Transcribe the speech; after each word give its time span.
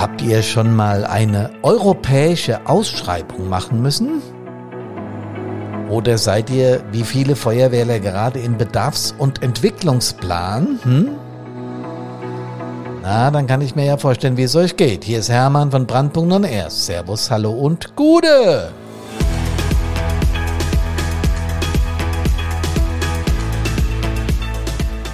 Habt 0.00 0.22
ihr 0.22 0.42
schon 0.42 0.74
mal 0.74 1.04
eine 1.04 1.50
europäische 1.60 2.66
Ausschreibung 2.66 3.50
machen 3.50 3.82
müssen? 3.82 4.22
Oder 5.90 6.16
seid 6.16 6.48
ihr, 6.48 6.82
wie 6.90 7.04
viele 7.04 7.36
Feuerwehrler, 7.36 8.00
gerade 8.00 8.38
in 8.38 8.56
Bedarfs- 8.56 9.12
und 9.18 9.42
Entwicklungsplan? 9.42 10.78
Hm? 10.84 11.10
Na, 13.02 13.30
dann 13.30 13.46
kann 13.46 13.60
ich 13.60 13.76
mir 13.76 13.84
ja 13.84 13.98
vorstellen, 13.98 14.38
wie 14.38 14.44
es 14.44 14.56
euch 14.56 14.78
geht. 14.78 15.04
Hier 15.04 15.18
ist 15.18 15.28
Hermann 15.28 15.70
von 15.70 15.86
Brandpunkt 15.86 16.32
und 16.32 16.44
Erst. 16.44 16.86
Servus, 16.86 17.30
hallo 17.30 17.50
und 17.50 17.94
Gude! 17.94 18.72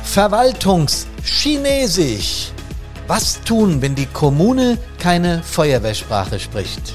Verwaltungschinesisch. 0.04 2.52
Was 3.06 3.40
tun, 3.42 3.82
wenn 3.82 3.94
die 3.94 4.06
Kommune 4.06 4.78
keine 4.98 5.42
Feuerwehrsprache 5.42 6.40
spricht? 6.40 6.94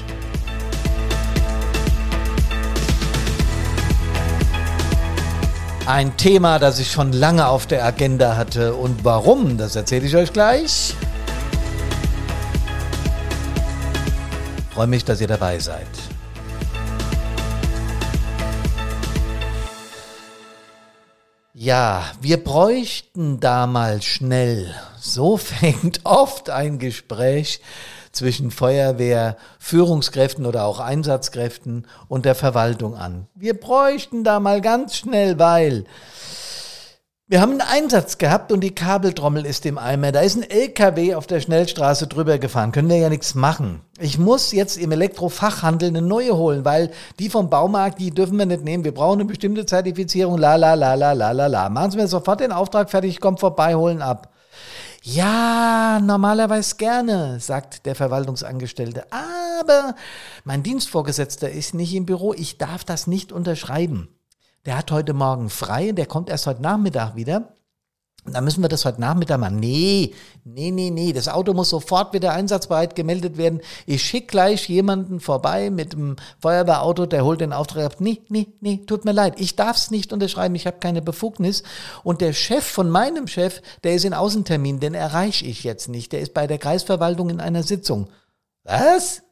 Ein 5.86 6.16
Thema, 6.16 6.58
das 6.58 6.78
ich 6.78 6.90
schon 6.90 7.12
lange 7.12 7.48
auf 7.48 7.66
der 7.66 7.84
Agenda 7.84 8.36
hatte 8.36 8.74
und 8.74 9.04
warum, 9.04 9.58
das 9.58 9.74
erzähle 9.74 10.06
ich 10.06 10.16
euch 10.16 10.32
gleich. 10.32 10.94
freue 14.72 14.86
mich, 14.86 15.04
dass 15.04 15.20
ihr 15.20 15.28
dabei 15.28 15.58
seid. 15.58 15.86
Ja, 21.54 22.04
wir 22.20 22.42
bräuchten 22.42 23.38
da 23.38 23.66
mal 23.66 24.02
schnell. 24.02 24.74
So 25.02 25.36
fängt 25.36 26.00
oft 26.04 26.48
ein 26.48 26.78
Gespräch 26.78 27.60
zwischen 28.12 28.50
Feuerwehr, 28.50 29.36
Führungskräften 29.58 30.46
oder 30.46 30.64
auch 30.64 30.78
Einsatzkräften 30.78 31.86
und 32.08 32.24
der 32.24 32.36
Verwaltung 32.36 32.94
an. 32.94 33.26
Wir 33.34 33.58
bräuchten 33.58 34.22
da 34.22 34.38
mal 34.38 34.60
ganz 34.60 34.96
schnell, 34.96 35.38
weil 35.38 35.86
wir 37.26 37.40
haben 37.40 37.52
einen 37.52 37.62
Einsatz 37.62 38.18
gehabt 38.18 38.52
und 38.52 38.60
die 38.60 38.74
Kabeltrommel 38.74 39.46
ist 39.46 39.64
im 39.64 39.78
Eimer. 39.78 40.12
Da 40.12 40.20
ist 40.20 40.36
ein 40.36 40.48
LKW 40.48 41.14
auf 41.14 41.26
der 41.26 41.40
Schnellstraße 41.40 42.06
drüber 42.06 42.38
gefahren. 42.38 42.72
Können 42.72 42.90
wir 42.90 42.98
ja 42.98 43.08
nichts 43.08 43.34
machen. 43.34 43.80
Ich 43.98 44.18
muss 44.18 44.52
jetzt 44.52 44.76
im 44.76 44.92
Elektrofachhandel 44.92 45.88
eine 45.88 46.02
neue 46.02 46.36
holen, 46.36 46.64
weil 46.64 46.90
die 47.18 47.30
vom 47.30 47.48
Baumarkt, 47.48 47.98
die 47.98 48.10
dürfen 48.10 48.38
wir 48.38 48.46
nicht 48.46 48.64
nehmen. 48.64 48.84
Wir 48.84 48.92
brauchen 48.92 49.20
eine 49.20 49.24
bestimmte 49.24 49.64
Zertifizierung. 49.64 50.36
La 50.36 50.56
la 50.56 50.74
la 50.74 50.94
la 50.94 51.12
la 51.12 51.32
la 51.32 51.46
la. 51.46 51.68
Machen 51.70 51.92
Sie 51.92 51.96
mir 51.96 52.06
sofort 52.06 52.40
den 52.40 52.52
Auftrag 52.52 52.90
fertig, 52.90 53.18
kommt 53.18 53.40
vorbei, 53.40 53.74
holen 53.74 54.02
ab. 54.02 54.31
Ja, 55.04 55.98
normalerweise 56.00 56.76
gerne, 56.76 57.40
sagt 57.40 57.86
der 57.86 57.96
Verwaltungsangestellte. 57.96 59.04
Aber 59.12 59.96
mein 60.44 60.62
Dienstvorgesetzter 60.62 61.50
ist 61.50 61.74
nicht 61.74 61.92
im 61.94 62.06
Büro. 62.06 62.34
Ich 62.34 62.56
darf 62.56 62.84
das 62.84 63.08
nicht 63.08 63.32
unterschreiben. 63.32 64.08
Der 64.64 64.78
hat 64.78 64.92
heute 64.92 65.12
Morgen 65.12 65.50
frei, 65.50 65.90
der 65.90 66.06
kommt 66.06 66.30
erst 66.30 66.46
heute 66.46 66.62
Nachmittag 66.62 67.16
wieder. 67.16 67.56
Da 68.24 68.40
müssen 68.40 68.62
wir 68.62 68.68
das 68.68 68.84
heute 68.84 69.00
Nachmittag 69.00 69.40
machen. 69.40 69.58
Nee, 69.58 70.14
nee, 70.44 70.70
nee, 70.70 70.90
nee. 70.90 71.12
Das 71.12 71.26
Auto 71.26 71.54
muss 71.54 71.70
sofort 71.70 72.12
wieder 72.12 72.32
einsatzbereit 72.32 72.94
gemeldet 72.94 73.36
werden. 73.36 73.60
Ich 73.84 74.04
schicke 74.04 74.28
gleich 74.28 74.68
jemanden 74.68 75.18
vorbei 75.18 75.70
mit 75.70 75.92
dem 75.92 76.14
Feuerwehrauto, 76.38 77.06
der 77.06 77.24
holt 77.24 77.40
den 77.40 77.52
Auftrag 77.52 77.84
ab. 77.84 77.96
Nee, 77.98 78.22
nee, 78.28 78.46
nee, 78.60 78.80
tut 78.86 79.04
mir 79.04 79.12
leid. 79.12 79.40
Ich 79.40 79.56
darf 79.56 79.76
es 79.76 79.90
nicht 79.90 80.12
unterschreiben. 80.12 80.54
Ich 80.54 80.68
habe 80.68 80.78
keine 80.78 81.02
Befugnis. 81.02 81.64
Und 82.04 82.20
der 82.20 82.32
Chef 82.32 82.64
von 82.64 82.90
meinem 82.90 83.26
Chef, 83.26 83.60
der 83.82 83.94
ist 83.94 84.04
in 84.04 84.14
Außentermin, 84.14 84.78
den 84.78 84.94
erreiche 84.94 85.44
ich 85.44 85.64
jetzt 85.64 85.88
nicht. 85.88 86.12
Der 86.12 86.20
ist 86.20 86.32
bei 86.32 86.46
der 86.46 86.58
Kreisverwaltung 86.58 87.28
in 87.28 87.40
einer 87.40 87.64
Sitzung. 87.64 88.08
Was? 88.62 89.22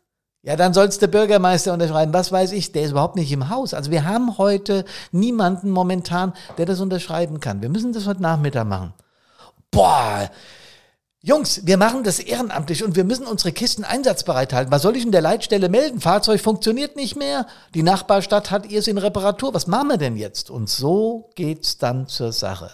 Ja, 0.42 0.56
dann 0.56 0.72
soll's 0.72 0.98
der 0.98 1.08
Bürgermeister 1.08 1.72
unterschreiben. 1.72 2.14
Was 2.14 2.32
weiß 2.32 2.52
ich, 2.52 2.72
der 2.72 2.82
ist 2.82 2.92
überhaupt 2.92 3.16
nicht 3.16 3.30
im 3.30 3.50
Haus. 3.50 3.74
Also 3.74 3.90
wir 3.90 4.06
haben 4.06 4.38
heute 4.38 4.86
niemanden 5.12 5.70
momentan, 5.70 6.32
der 6.56 6.64
das 6.64 6.80
unterschreiben 6.80 7.40
kann. 7.40 7.60
Wir 7.60 7.68
müssen 7.68 7.92
das 7.92 8.06
heute 8.06 8.22
Nachmittag 8.22 8.66
machen. 8.66 8.94
Boah, 9.70 10.30
Jungs, 11.22 11.66
wir 11.66 11.76
machen 11.76 12.02
das 12.02 12.18
ehrenamtlich 12.18 12.82
und 12.82 12.96
wir 12.96 13.04
müssen 13.04 13.26
unsere 13.26 13.52
Kisten 13.52 13.84
einsatzbereit 13.84 14.54
halten. 14.54 14.70
Was 14.70 14.80
soll 14.80 14.96
ich 14.96 15.04
in 15.04 15.12
der 15.12 15.20
Leitstelle 15.20 15.68
melden? 15.68 16.00
Fahrzeug 16.00 16.40
funktioniert 16.40 16.96
nicht 16.96 17.14
mehr. 17.14 17.46
Die 17.74 17.82
Nachbarstadt 17.82 18.50
hat 18.50 18.64
ihr 18.64 18.86
in 18.88 18.96
Reparatur. 18.96 19.52
Was 19.52 19.66
machen 19.66 19.88
wir 19.88 19.98
denn 19.98 20.16
jetzt? 20.16 20.48
Und 20.48 20.70
so 20.70 21.28
geht's 21.34 21.76
dann 21.76 22.06
zur 22.06 22.32
Sache. 22.32 22.70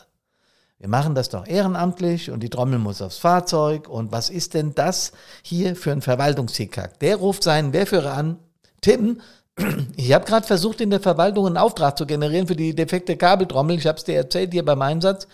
Wir 0.79 0.89
machen 0.89 1.15
das 1.15 1.31
doch 1.31 1.47
ehrenamtlich 1.47 2.31
und 2.31 2.41
die 2.41 2.51
Trommel 2.51 2.79
muss 2.79 3.01
aufs 3.01 3.19
Fahrzeug. 3.19 3.89
Und 3.89 4.13
was 4.13 4.29
ist 4.29 4.55
denn 4.55 4.75
das 4.75 5.13
hier 5.43 5.75
für 5.75 5.93
ein 5.93 6.03
Verwaltungshickhack? 6.03 6.99
Der 7.01 7.17
ruft 7.17 7.43
seinen 7.43 7.73
Wehrführer 7.73 8.13
an. 8.13 8.39
Tim, 8.83 9.21
ich 9.97 10.13
habe 10.13 10.27
gerade 10.27 10.47
versucht, 10.47 10.83
in 10.83 10.91
der 10.91 11.01
Verwaltung 11.01 11.47
einen 11.47 11.57
Auftrag 11.57 11.97
zu 11.97 12.05
generieren 12.05 12.47
für 12.47 12.57
die 12.57 12.75
defekte 12.75 13.17
Kabeltrommel. 13.17 13.79
Ich 13.79 13.87
habe 13.87 13.97
es 13.97 14.05
dir 14.05 14.17
erzählt 14.17 14.53
hier 14.53 14.65
beim 14.65 14.83
Einsatz. 14.83 15.27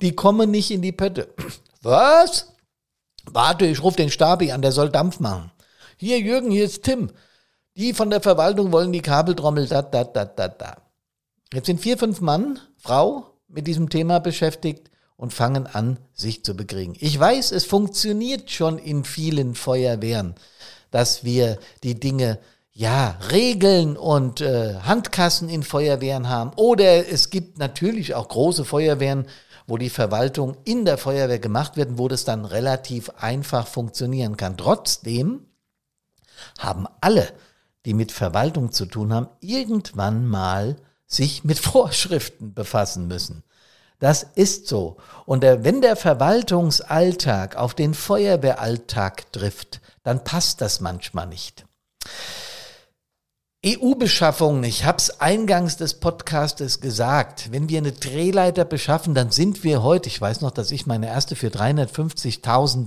Die 0.00 0.12
kommen 0.12 0.50
nicht 0.50 0.70
in 0.70 0.80
die 0.80 0.92
Pötte. 0.92 1.28
Was? 1.82 2.54
Warte, 3.30 3.66
ich 3.66 3.82
rufe 3.82 3.96
den 3.96 4.10
Stabi 4.10 4.52
an, 4.52 4.62
der 4.62 4.72
soll 4.72 4.88
Dampf 4.90 5.20
machen. 5.20 5.50
Hier, 5.96 6.20
Jürgen, 6.20 6.50
hier 6.50 6.64
ist 6.64 6.84
Tim. 6.84 7.10
Die 7.76 7.92
von 7.92 8.08
der 8.08 8.22
Verwaltung 8.22 8.72
wollen 8.72 8.92
die 8.92 9.02
Kabeltrommel, 9.02 9.66
da, 9.66 9.82
da, 9.82 10.04
da, 10.04 10.24
da, 10.24 10.48
da. 10.48 10.76
Jetzt 11.52 11.66
sind 11.66 11.80
vier, 11.80 11.98
fünf 11.98 12.20
Mann, 12.20 12.58
Frau, 12.78 13.35
mit 13.48 13.66
diesem 13.66 13.88
Thema 13.88 14.18
beschäftigt 14.18 14.90
und 15.16 15.32
fangen 15.32 15.66
an, 15.66 15.98
sich 16.12 16.44
zu 16.44 16.54
bekriegen. 16.54 16.94
Ich 17.00 17.18
weiß, 17.18 17.52
es 17.52 17.64
funktioniert 17.64 18.50
schon 18.50 18.78
in 18.78 19.04
vielen 19.04 19.54
Feuerwehren, 19.54 20.34
dass 20.90 21.24
wir 21.24 21.58
die 21.82 21.98
Dinge 21.98 22.38
ja, 22.72 23.18
Regeln 23.30 23.96
und 23.96 24.42
äh, 24.42 24.74
Handkassen 24.80 25.48
in 25.48 25.62
Feuerwehren 25.62 26.28
haben. 26.28 26.50
Oder 26.56 27.08
es 27.10 27.30
gibt 27.30 27.58
natürlich 27.58 28.14
auch 28.14 28.28
große 28.28 28.66
Feuerwehren, 28.66 29.26
wo 29.66 29.78
die 29.78 29.88
Verwaltung 29.88 30.58
in 30.64 30.84
der 30.84 30.98
Feuerwehr 30.98 31.38
gemacht 31.38 31.78
wird, 31.78 31.96
wo 31.96 32.06
das 32.06 32.24
dann 32.24 32.44
relativ 32.44 33.10
einfach 33.18 33.66
funktionieren 33.66 34.36
kann. 34.36 34.58
Trotzdem 34.58 35.46
haben 36.58 36.86
alle, 37.00 37.32
die 37.86 37.94
mit 37.94 38.12
Verwaltung 38.12 38.72
zu 38.72 38.84
tun 38.84 39.12
haben, 39.12 39.28
irgendwann 39.40 40.26
mal 40.26 40.76
sich 41.06 41.44
mit 41.44 41.58
Vorschriften 41.60 42.54
befassen 42.54 43.08
müssen. 43.08 43.42
Das 43.98 44.26
ist 44.34 44.66
so. 44.66 44.98
Und 45.24 45.42
der, 45.42 45.64
wenn 45.64 45.80
der 45.80 45.96
Verwaltungsalltag 45.96 47.56
auf 47.56 47.74
den 47.74 47.94
Feuerwehralltag 47.94 49.32
trifft, 49.32 49.80
dann 50.02 50.22
passt 50.22 50.60
das 50.60 50.80
manchmal 50.80 51.26
nicht. 51.26 51.64
EU-Beschaffungen, 53.66 54.62
ich 54.62 54.84
habe 54.84 54.98
es 54.98 55.20
eingangs 55.20 55.76
des 55.76 55.94
Podcastes 55.94 56.80
gesagt, 56.80 57.50
wenn 57.50 57.68
wir 57.68 57.78
eine 57.78 57.90
Drehleiter 57.90 58.64
beschaffen, 58.64 59.12
dann 59.12 59.32
sind 59.32 59.64
wir 59.64 59.82
heute, 59.82 60.08
ich 60.08 60.20
weiß 60.20 60.40
noch, 60.40 60.52
dass 60.52 60.70
ich 60.70 60.86
meine 60.86 61.08
erste 61.08 61.34
für 61.34 61.48
350.000 61.48 62.86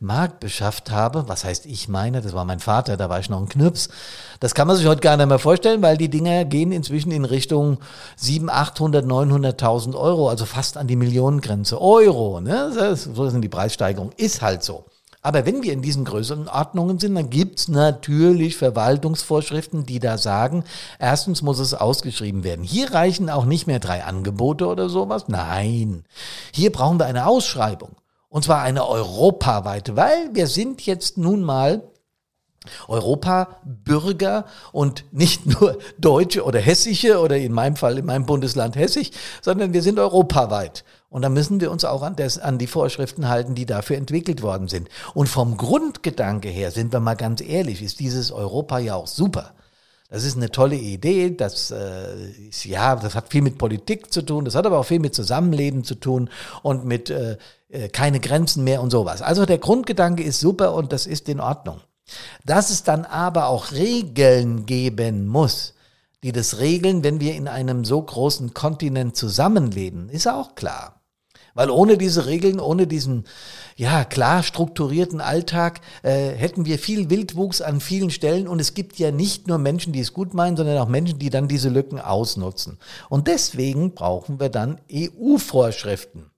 Mark 0.00 0.40
beschafft 0.40 0.90
habe. 0.90 1.28
Was 1.28 1.44
heißt 1.44 1.66
ich 1.66 1.88
meine? 1.90 2.22
Das 2.22 2.32
war 2.32 2.46
mein 2.46 2.60
Vater, 2.60 2.96
da 2.96 3.10
war 3.10 3.20
ich 3.20 3.28
noch 3.28 3.38
ein 3.38 3.50
Knirps. 3.50 3.90
Das 4.40 4.54
kann 4.54 4.66
man 4.66 4.78
sich 4.78 4.86
heute 4.86 5.02
gar 5.02 5.18
nicht 5.18 5.26
mehr 5.26 5.38
vorstellen, 5.38 5.82
weil 5.82 5.98
die 5.98 6.08
Dinger 6.08 6.46
gehen 6.46 6.72
inzwischen 6.72 7.12
in 7.12 7.26
Richtung 7.26 7.76
700, 8.16 8.56
800, 8.56 9.04
900.000 9.04 9.94
Euro, 9.94 10.30
also 10.30 10.46
fast 10.46 10.78
an 10.78 10.86
die 10.86 10.96
Millionengrenze. 10.96 11.78
Euro, 11.78 12.40
ne? 12.40 12.96
So 12.96 13.28
sind 13.28 13.42
die 13.42 13.50
Preissteigerungen. 13.50 14.14
Ist 14.16 14.40
halt 14.40 14.62
so. 14.62 14.86
Aber 15.24 15.46
wenn 15.46 15.62
wir 15.62 15.72
in 15.72 15.80
diesen 15.80 16.04
größeren 16.04 16.48
Ordnungen 16.48 16.98
sind, 16.98 17.14
dann 17.14 17.30
gibt's 17.30 17.68
natürlich 17.68 18.58
Verwaltungsvorschriften, 18.58 19.86
die 19.86 19.98
da 19.98 20.18
sagen, 20.18 20.64
erstens 20.98 21.40
muss 21.40 21.58
es 21.60 21.72
ausgeschrieben 21.72 22.44
werden. 22.44 22.62
Hier 22.62 22.92
reichen 22.92 23.30
auch 23.30 23.46
nicht 23.46 23.66
mehr 23.66 23.80
drei 23.80 24.04
Angebote 24.04 24.66
oder 24.66 24.90
sowas. 24.90 25.24
Nein, 25.28 26.04
hier 26.52 26.70
brauchen 26.70 27.00
wir 27.00 27.06
eine 27.06 27.26
Ausschreibung. 27.26 27.92
Und 28.28 28.44
zwar 28.44 28.60
eine 28.60 28.86
europaweite, 28.86 29.96
weil 29.96 30.28
wir 30.34 30.46
sind 30.46 30.84
jetzt 30.84 31.16
nun 31.16 31.42
mal 31.42 31.82
Europa-Bürger 32.88 34.46
und 34.72 35.04
nicht 35.12 35.46
nur 35.60 35.78
Deutsche 35.98 36.44
oder 36.44 36.60
Hessische 36.60 37.18
oder 37.20 37.36
in 37.36 37.52
meinem 37.52 37.76
Fall 37.76 37.98
in 37.98 38.06
meinem 38.06 38.26
Bundesland 38.26 38.76
Hessisch, 38.76 39.10
sondern 39.42 39.72
wir 39.72 39.82
sind 39.82 39.98
europaweit. 39.98 40.84
Und 41.10 41.22
da 41.22 41.28
müssen 41.28 41.60
wir 41.60 41.70
uns 41.70 41.84
auch 41.84 42.02
an, 42.02 42.16
das, 42.16 42.38
an 42.38 42.58
die 42.58 42.66
Vorschriften 42.66 43.28
halten, 43.28 43.54
die 43.54 43.66
dafür 43.66 43.96
entwickelt 43.96 44.42
worden 44.42 44.66
sind. 44.66 44.88
Und 45.14 45.28
vom 45.28 45.56
Grundgedanke 45.56 46.48
her, 46.48 46.72
sind 46.72 46.92
wir 46.92 46.98
mal 46.98 47.14
ganz 47.14 47.40
ehrlich, 47.40 47.82
ist 47.82 48.00
dieses 48.00 48.32
Europa 48.32 48.78
ja 48.80 48.96
auch 48.96 49.06
super. 49.06 49.52
Das 50.10 50.24
ist 50.24 50.36
eine 50.36 50.50
tolle 50.50 50.76
Idee. 50.76 51.30
Das 51.30 51.70
äh, 51.70 52.30
ist, 52.48 52.64
ja, 52.64 52.96
das 52.96 53.14
hat 53.14 53.30
viel 53.30 53.42
mit 53.42 53.58
Politik 53.58 54.12
zu 54.12 54.22
tun. 54.22 54.44
Das 54.44 54.54
hat 54.54 54.66
aber 54.66 54.78
auch 54.78 54.84
viel 54.84 55.00
mit 55.00 55.14
Zusammenleben 55.14 55.84
zu 55.84 55.94
tun 55.94 56.30
und 56.62 56.84
mit 56.84 57.10
äh, 57.10 57.36
äh 57.68 57.88
keine 57.88 58.20
Grenzen 58.20 58.64
mehr 58.64 58.82
und 58.82 58.90
sowas. 58.90 59.22
Also 59.22 59.46
der 59.46 59.58
Grundgedanke 59.58 60.22
ist 60.22 60.40
super 60.40 60.74
und 60.74 60.92
das 60.92 61.06
ist 61.06 61.28
in 61.28 61.40
Ordnung. 61.40 61.80
Dass 62.44 62.70
es 62.70 62.82
dann 62.82 63.04
aber 63.04 63.46
auch 63.48 63.72
Regeln 63.72 64.66
geben 64.66 65.26
muss, 65.26 65.74
die 66.22 66.32
das 66.32 66.58
regeln, 66.58 67.04
wenn 67.04 67.20
wir 67.20 67.34
in 67.34 67.48
einem 67.48 67.84
so 67.84 68.00
großen 68.00 68.54
Kontinent 68.54 69.16
zusammenleben, 69.16 70.08
ist 70.08 70.26
auch 70.26 70.54
klar. 70.54 71.02
Weil 71.54 71.70
ohne 71.70 71.96
diese 71.96 72.26
Regeln, 72.26 72.58
ohne 72.58 72.86
diesen 72.86 73.24
ja 73.76 74.04
klar 74.04 74.42
strukturierten 74.42 75.20
Alltag 75.20 75.80
äh, 76.02 76.30
hätten 76.30 76.64
wir 76.64 76.78
viel 76.78 77.10
Wildwuchs 77.10 77.60
an 77.60 77.80
vielen 77.80 78.10
Stellen 78.10 78.48
und 78.48 78.60
es 78.60 78.74
gibt 78.74 78.98
ja 78.98 79.12
nicht 79.12 79.46
nur 79.46 79.58
Menschen, 79.58 79.92
die 79.92 80.00
es 80.00 80.12
gut 80.12 80.34
meinen, 80.34 80.56
sondern 80.56 80.78
auch 80.78 80.88
Menschen, 80.88 81.18
die 81.18 81.30
dann 81.30 81.46
diese 81.46 81.68
Lücken 81.68 82.00
ausnutzen. 82.00 82.78
Und 83.08 83.28
deswegen 83.28 83.94
brauchen 83.94 84.40
wir 84.40 84.48
dann 84.48 84.80
EU-Vorschriften. 84.92 86.30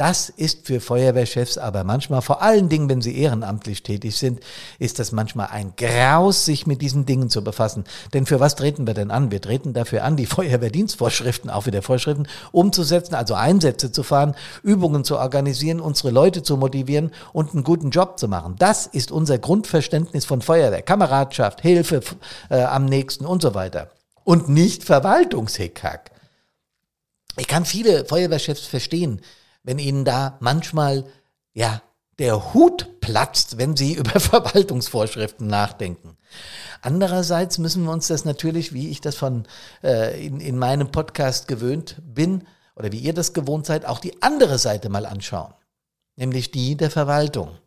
Das 0.00 0.30
ist 0.30 0.66
für 0.66 0.80
Feuerwehrchefs 0.80 1.58
aber 1.58 1.84
manchmal, 1.84 2.22
vor 2.22 2.40
allen 2.40 2.70
Dingen, 2.70 2.88
wenn 2.88 3.02
sie 3.02 3.18
ehrenamtlich 3.18 3.82
tätig 3.82 4.16
sind, 4.16 4.40
ist 4.78 4.98
das 4.98 5.12
manchmal 5.12 5.48
ein 5.48 5.74
Graus, 5.76 6.46
sich 6.46 6.66
mit 6.66 6.80
diesen 6.80 7.04
Dingen 7.04 7.28
zu 7.28 7.44
befassen. 7.44 7.84
Denn 8.14 8.24
für 8.24 8.40
was 8.40 8.56
treten 8.56 8.86
wir 8.86 8.94
denn 8.94 9.10
an? 9.10 9.30
Wir 9.30 9.42
treten 9.42 9.74
dafür 9.74 10.04
an, 10.04 10.16
die 10.16 10.24
Feuerwehrdienstvorschriften, 10.40 11.50
auch 11.50 11.66
wieder 11.66 11.82
Vorschriften, 11.82 12.28
umzusetzen, 12.50 13.14
also 13.14 13.34
Einsätze 13.34 13.92
zu 13.92 14.02
fahren, 14.02 14.34
Übungen 14.62 15.04
zu 15.04 15.18
organisieren, 15.18 15.80
unsere 15.80 16.10
Leute 16.10 16.42
zu 16.42 16.56
motivieren 16.56 17.10
und 17.34 17.52
einen 17.52 17.62
guten 17.62 17.90
Job 17.90 18.18
zu 18.18 18.26
machen. 18.26 18.56
Das 18.58 18.86
ist 18.86 19.12
unser 19.12 19.36
Grundverständnis 19.36 20.24
von 20.24 20.40
Feuerwehr. 20.40 20.80
Kameradschaft, 20.80 21.60
Hilfe 21.60 22.00
äh, 22.48 22.62
am 22.62 22.86
nächsten 22.86 23.26
und 23.26 23.42
so 23.42 23.52
weiter. 23.52 23.90
Und 24.24 24.48
nicht 24.48 24.82
Verwaltungshickhack. 24.82 26.10
Ich 27.36 27.48
kann 27.48 27.66
viele 27.66 28.06
Feuerwehrchefs 28.06 28.66
verstehen, 28.66 29.20
wenn 29.62 29.78
ihnen 29.78 30.04
da 30.04 30.36
manchmal, 30.40 31.04
ja, 31.52 31.82
der 32.18 32.52
Hut 32.54 33.00
platzt, 33.00 33.58
wenn 33.58 33.76
sie 33.76 33.94
über 33.98 34.20
Verwaltungsvorschriften 34.20 35.46
nachdenken. 35.46 36.16
Andererseits 36.82 37.58
müssen 37.58 37.84
wir 37.84 37.92
uns 37.92 38.08
das 38.08 38.24
natürlich, 38.24 38.72
wie 38.72 38.90
ich 38.90 39.00
das 39.00 39.16
von 39.16 39.46
äh, 39.82 40.24
in, 40.24 40.40
in 40.40 40.58
meinem 40.58 40.92
Podcast 40.92 41.48
gewöhnt 41.48 41.96
bin 42.02 42.46
oder 42.76 42.92
wie 42.92 42.98
ihr 42.98 43.14
das 43.14 43.32
gewohnt 43.32 43.66
seid, 43.66 43.84
auch 43.84 43.98
die 43.98 44.22
andere 44.22 44.58
Seite 44.58 44.88
mal 44.88 45.06
anschauen, 45.06 45.52
nämlich 46.16 46.50
die 46.50 46.76
der 46.76 46.90
Verwaltung 46.90 47.58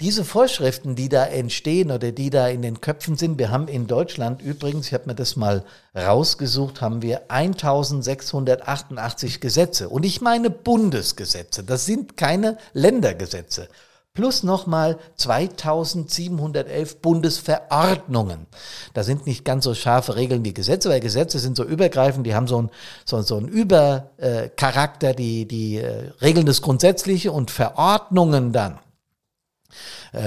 diese 0.00 0.24
Vorschriften, 0.24 0.94
die 0.94 1.08
da 1.08 1.24
entstehen 1.24 1.90
oder 1.90 2.12
die 2.12 2.30
da 2.30 2.46
in 2.46 2.62
den 2.62 2.80
Köpfen 2.80 3.16
sind, 3.16 3.38
wir 3.38 3.50
haben 3.50 3.66
in 3.66 3.88
Deutschland 3.88 4.40
übrigens, 4.40 4.86
ich 4.86 4.94
habe 4.94 5.06
mir 5.06 5.16
das 5.16 5.34
mal 5.34 5.64
rausgesucht, 5.96 6.80
haben 6.80 7.02
wir 7.02 7.32
1688 7.32 9.40
Gesetze. 9.40 9.88
Und 9.88 10.04
ich 10.04 10.20
meine 10.20 10.50
Bundesgesetze, 10.50 11.64
das 11.64 11.84
sind 11.84 12.16
keine 12.16 12.58
Ländergesetze. 12.74 13.68
Plus 14.14 14.44
nochmal 14.44 14.98
2711 15.16 17.00
Bundesverordnungen. 17.00 18.46
Da 18.94 19.02
sind 19.02 19.26
nicht 19.26 19.44
ganz 19.44 19.64
so 19.64 19.74
scharfe 19.74 20.14
Regeln 20.14 20.44
wie 20.44 20.54
Gesetze, 20.54 20.90
weil 20.90 21.00
Gesetze 21.00 21.40
sind 21.40 21.56
so 21.56 21.64
übergreifend, 21.64 22.24
die 22.24 22.36
haben 22.36 22.46
so 22.46 22.58
einen 22.58 22.70
so, 23.04 23.20
so 23.22 23.36
einen 23.36 23.48
Übercharakter, 23.48 25.12
die, 25.12 25.46
die 25.46 25.78
äh, 25.78 26.10
regeln 26.20 26.46
das 26.46 26.62
Grundsätzliche 26.62 27.32
und 27.32 27.50
Verordnungen 27.50 28.52
dann 28.52 28.78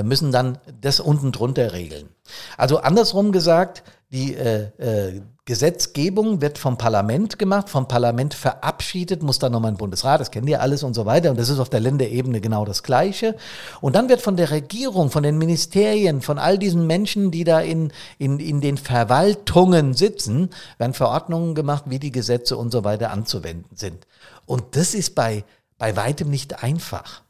müssen 0.03 0.31
dann 0.31 0.57
das 0.81 0.99
unten 0.99 1.31
drunter 1.31 1.73
regeln. 1.73 2.09
Also 2.57 2.79
andersrum 2.79 3.31
gesagt, 3.31 3.83
die 4.11 4.35
äh, 4.35 4.67
äh, 4.77 5.21
Gesetzgebung 5.45 6.41
wird 6.41 6.57
vom 6.57 6.77
Parlament 6.77 7.39
gemacht, 7.39 7.69
vom 7.69 7.87
Parlament 7.87 8.33
verabschiedet, 8.33 9.23
muss 9.23 9.39
dann 9.39 9.53
nochmal 9.53 9.71
ein 9.71 9.77
Bundesrat, 9.77 10.19
das 10.21 10.31
kennen 10.31 10.47
ihr 10.47 10.61
alles 10.61 10.83
und 10.83 10.93
so 10.93 11.05
weiter. 11.05 11.31
Und 11.31 11.39
das 11.39 11.49
ist 11.49 11.59
auf 11.59 11.69
der 11.69 11.79
Länderebene 11.79 12.41
genau 12.41 12.65
das 12.65 12.83
Gleiche. 12.83 13.35
Und 13.79 13.95
dann 13.95 14.09
wird 14.09 14.21
von 14.21 14.35
der 14.35 14.51
Regierung, 14.51 15.09
von 15.09 15.23
den 15.23 15.37
Ministerien, 15.37 16.21
von 16.21 16.39
all 16.39 16.57
diesen 16.57 16.87
Menschen, 16.87 17.31
die 17.31 17.43
da 17.43 17.61
in, 17.61 17.91
in, 18.17 18.39
in 18.39 18.61
den 18.61 18.77
Verwaltungen 18.77 19.93
sitzen, 19.93 20.49
werden 20.77 20.93
Verordnungen 20.93 21.55
gemacht, 21.55 21.85
wie 21.87 21.99
die 21.99 22.11
Gesetze 22.11 22.57
und 22.57 22.71
so 22.71 22.83
weiter 22.83 23.11
anzuwenden 23.11 23.75
sind. 23.75 24.05
Und 24.45 24.75
das 24.75 24.93
ist 24.93 25.15
bei, 25.15 25.43
bei 25.77 25.95
weitem 25.95 26.29
nicht 26.29 26.63
einfach. 26.63 27.23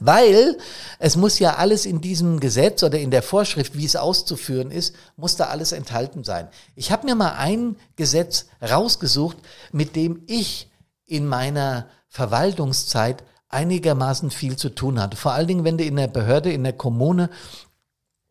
Weil 0.00 0.58
es 0.98 1.16
muss 1.16 1.38
ja 1.38 1.56
alles 1.56 1.86
in 1.86 2.00
diesem 2.00 2.40
Gesetz 2.40 2.82
oder 2.82 2.98
in 2.98 3.10
der 3.10 3.22
Vorschrift, 3.22 3.76
wie 3.76 3.84
es 3.84 3.96
auszuführen 3.96 4.70
ist, 4.70 4.94
muss 5.16 5.36
da 5.36 5.46
alles 5.46 5.72
enthalten 5.72 6.24
sein. 6.24 6.48
Ich 6.76 6.92
habe 6.92 7.06
mir 7.06 7.14
mal 7.14 7.32
ein 7.32 7.76
Gesetz 7.96 8.46
rausgesucht, 8.62 9.38
mit 9.72 9.96
dem 9.96 10.22
ich 10.26 10.70
in 11.06 11.26
meiner 11.26 11.86
Verwaltungszeit 12.08 13.24
einigermaßen 13.48 14.30
viel 14.30 14.56
zu 14.56 14.68
tun 14.68 15.00
hatte. 15.00 15.16
Vor 15.16 15.32
allen 15.32 15.46
Dingen, 15.46 15.64
wenn 15.64 15.78
du 15.78 15.84
in 15.84 15.96
der 15.96 16.08
Behörde, 16.08 16.52
in 16.52 16.64
der 16.64 16.74
Kommune 16.74 17.30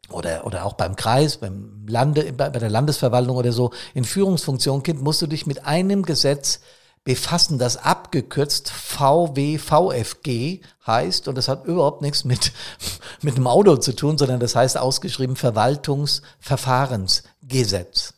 oder, 0.09 0.45
oder 0.45 0.65
auch 0.65 0.73
beim 0.73 0.95
Kreis, 0.95 1.37
beim 1.37 1.85
Lande, 1.87 2.31
bei 2.33 2.49
der 2.49 2.69
Landesverwaltung 2.69 3.35
oder 3.35 3.51
so 3.51 3.71
in 3.93 4.03
Führungsfunktion 4.03 4.83
kind, 4.83 5.01
musst 5.01 5.21
du 5.21 5.27
dich 5.27 5.47
mit 5.47 5.65
einem 5.65 6.03
Gesetz 6.03 6.61
befassen, 7.07 7.57
das 7.57 7.77
abgekürzt 7.77 8.69
VWVFG 8.69 10.59
heißt, 10.85 11.27
und 11.29 11.35
das 11.35 11.47
hat 11.47 11.63
überhaupt 11.63 12.01
nichts 12.01 12.25
mit, 12.25 12.51
mit 13.21 13.37
dem 13.37 13.47
Auto 13.47 13.77
zu 13.77 13.95
tun, 13.95 14.17
sondern 14.17 14.41
das 14.41 14.57
heißt 14.57 14.77
ausgeschrieben 14.77 15.37
Verwaltungsverfahrensgesetz. 15.37 18.13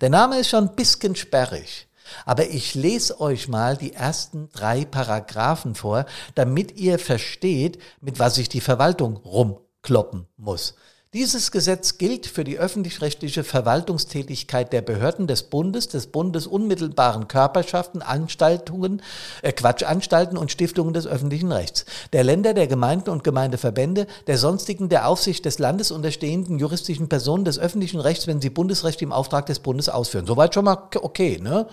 Der 0.00 0.10
Name 0.10 0.40
ist 0.40 0.48
schon 0.48 0.70
ein 0.70 0.74
bisschen 0.74 1.14
sperrig. 1.14 1.86
Aber 2.26 2.48
ich 2.48 2.74
lese 2.74 3.20
euch 3.20 3.46
mal 3.46 3.76
die 3.76 3.92
ersten 3.92 4.48
drei 4.52 4.86
Paragraphen 4.86 5.76
vor, 5.76 6.04
damit 6.34 6.76
ihr 6.76 6.98
versteht, 6.98 7.78
mit 8.00 8.18
was 8.18 8.34
sich 8.34 8.48
die 8.48 8.60
Verwaltung 8.60 9.18
rumkloppen 9.18 10.26
muss. 10.36 10.74
Dieses 11.14 11.50
Gesetz 11.50 11.98
gilt 11.98 12.24
für 12.24 12.42
die 12.42 12.58
öffentlich-rechtliche 12.58 13.44
Verwaltungstätigkeit 13.44 14.72
der 14.72 14.80
Behörden 14.80 15.26
des 15.26 15.42
Bundes, 15.42 15.88
des 15.88 16.06
bundesunmittelbaren 16.06 17.28
Körperschaften, 17.28 18.00
Anstaltungen, 18.00 19.02
äh 19.42 19.52
Quatsch, 19.52 19.82
Anstalten 19.82 20.38
und 20.38 20.50
Stiftungen 20.50 20.94
des 20.94 21.06
öffentlichen 21.06 21.52
Rechts, 21.52 21.84
der 22.14 22.24
Länder, 22.24 22.54
der 22.54 22.66
Gemeinden 22.66 23.10
und 23.10 23.24
Gemeindeverbände, 23.24 24.06
der 24.26 24.38
sonstigen 24.38 24.88
der 24.88 25.06
Aufsicht 25.06 25.44
des 25.44 25.58
Landes 25.58 25.90
unterstehenden 25.90 26.58
juristischen 26.58 27.10
Personen 27.10 27.44
des 27.44 27.58
öffentlichen 27.58 28.00
Rechts, 28.00 28.26
wenn 28.26 28.40
sie 28.40 28.48
Bundesrecht 28.48 29.02
im 29.02 29.12
Auftrag 29.12 29.44
des 29.44 29.58
Bundes 29.58 29.90
ausführen. 29.90 30.24
Soweit 30.24 30.54
schon 30.54 30.64
mal 30.64 30.88
okay, 31.02 31.38
ne? 31.42 31.66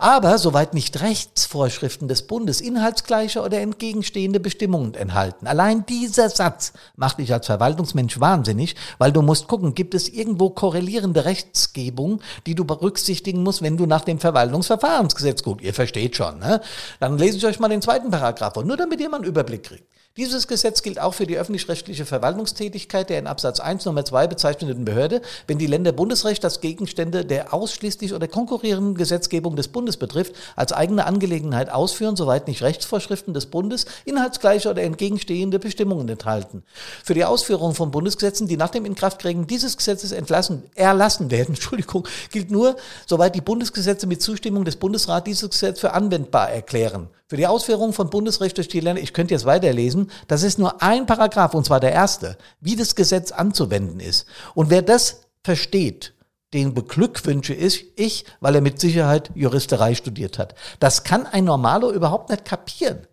Aber 0.00 0.36
soweit 0.36 0.74
nicht 0.74 1.00
Rechtsvorschriften 1.00 2.08
des 2.08 2.22
Bundes 2.22 2.60
inhaltsgleiche 2.60 3.40
oder 3.40 3.60
entgegenstehende 3.60 4.40
Bestimmungen 4.40 4.94
enthalten. 4.94 5.46
Allein 5.46 5.86
dieser 5.86 6.28
Satz 6.28 6.72
macht 6.96 7.18
dich 7.18 7.32
als 7.32 7.46
Verwaltungsmensch 7.46 8.18
wahnsinnig, 8.18 8.74
weil 8.98 9.12
du 9.12 9.22
musst 9.22 9.48
gucken, 9.48 9.74
gibt 9.74 9.94
es 9.94 10.08
irgendwo 10.08 10.50
korrelierende 10.50 11.24
Rechtsgebung, 11.24 12.20
die 12.46 12.54
du 12.54 12.64
berücksichtigen 12.64 13.42
musst, 13.42 13.62
wenn 13.62 13.76
du 13.76 13.86
nach 13.86 14.04
dem 14.04 14.18
Verwaltungsverfahrensgesetz 14.18 15.42
guckst. 15.42 15.64
Ihr 15.64 15.74
versteht 15.74 16.16
schon, 16.16 16.38
ne? 16.38 16.60
Dann 16.98 17.18
lese 17.18 17.38
ich 17.38 17.46
euch 17.46 17.60
mal 17.60 17.68
den 17.68 17.82
zweiten 17.82 18.10
Paragraph 18.10 18.54
vor, 18.54 18.64
nur 18.64 18.76
damit 18.76 19.00
ihr 19.00 19.08
mal 19.08 19.16
einen 19.16 19.24
Überblick 19.24 19.62
kriegt. 19.62 19.84
Dieses 20.16 20.48
Gesetz 20.48 20.82
gilt 20.82 21.00
auch 21.00 21.14
für 21.14 21.24
die 21.24 21.38
öffentlich-rechtliche 21.38 22.04
Verwaltungstätigkeit 22.04 23.08
der 23.08 23.20
in 23.20 23.28
Absatz 23.28 23.60
1 23.60 23.84
Nummer 23.84 24.04
2 24.04 24.26
bezeichneten 24.26 24.84
Behörde, 24.84 25.22
wenn 25.46 25.58
die 25.58 25.68
Länder 25.68 25.92
Bundesrecht 25.92 26.42
das 26.42 26.60
Gegenstände 26.60 27.24
der 27.24 27.54
ausschließlich 27.54 28.12
oder 28.12 28.26
konkurrierenden 28.26 28.96
Gesetzgebung 28.96 29.54
des 29.54 29.68
Bundes 29.68 29.98
betrifft, 29.98 30.34
als 30.56 30.72
eigene 30.72 31.06
Angelegenheit 31.06 31.70
ausführen, 31.70 32.16
soweit 32.16 32.48
nicht 32.48 32.60
Rechtsvorschriften 32.60 33.34
des 33.34 33.46
Bundes 33.46 33.86
inhaltsgleiche 34.04 34.68
oder 34.68 34.82
entgegenstehende 34.82 35.60
Bestimmungen 35.60 36.08
enthalten. 36.08 36.64
Für 37.04 37.14
die 37.14 37.24
Ausführung 37.24 37.76
von 37.76 37.92
Bundesgesetzen, 37.92 38.48
die 38.48 38.56
nach 38.56 38.70
dem 38.70 38.86
Inkrafttreten 38.86 39.46
dieses 39.46 39.76
Gesetzes 39.76 40.10
entlassen, 40.10 40.64
erlassen 40.74 41.30
werden, 41.30 41.54
Entschuldigung, 41.54 42.08
gilt 42.32 42.50
nur, 42.50 42.74
soweit 43.06 43.36
die 43.36 43.40
Bundesgesetze 43.40 44.08
mit 44.08 44.20
Zustimmung 44.20 44.64
des 44.64 44.74
Bundesrats 44.74 45.22
dieses 45.22 45.50
Gesetz 45.50 45.78
für 45.78 45.92
anwendbar 45.92 46.50
erklären. 46.50 47.10
Für 47.30 47.36
die 47.36 47.46
Ausführung 47.46 47.92
von 47.92 48.10
Bundesrecht 48.10 48.56
durch 48.56 48.66
die 48.66 48.80
Länder, 48.80 49.00
ich 49.00 49.12
könnte 49.12 49.34
jetzt 49.34 49.46
weiterlesen, 49.46 50.10
das 50.26 50.42
ist 50.42 50.58
nur 50.58 50.82
ein 50.82 51.06
Paragraph, 51.06 51.54
und 51.54 51.64
zwar 51.64 51.78
der 51.78 51.92
erste, 51.92 52.36
wie 52.60 52.74
das 52.74 52.96
Gesetz 52.96 53.30
anzuwenden 53.30 54.00
ist. 54.00 54.26
Und 54.56 54.68
wer 54.68 54.82
das 54.82 55.28
versteht, 55.44 56.12
den 56.54 56.74
beglückwünsche 56.74 57.54
ich, 57.54 58.24
weil 58.40 58.56
er 58.56 58.60
mit 58.60 58.80
Sicherheit 58.80 59.30
Juristerei 59.36 59.94
studiert 59.94 60.40
hat. 60.40 60.56
Das 60.80 61.04
kann 61.04 61.24
ein 61.24 61.44
Normalo 61.44 61.92
überhaupt 61.92 62.30
nicht 62.30 62.44
kapieren. 62.44 63.06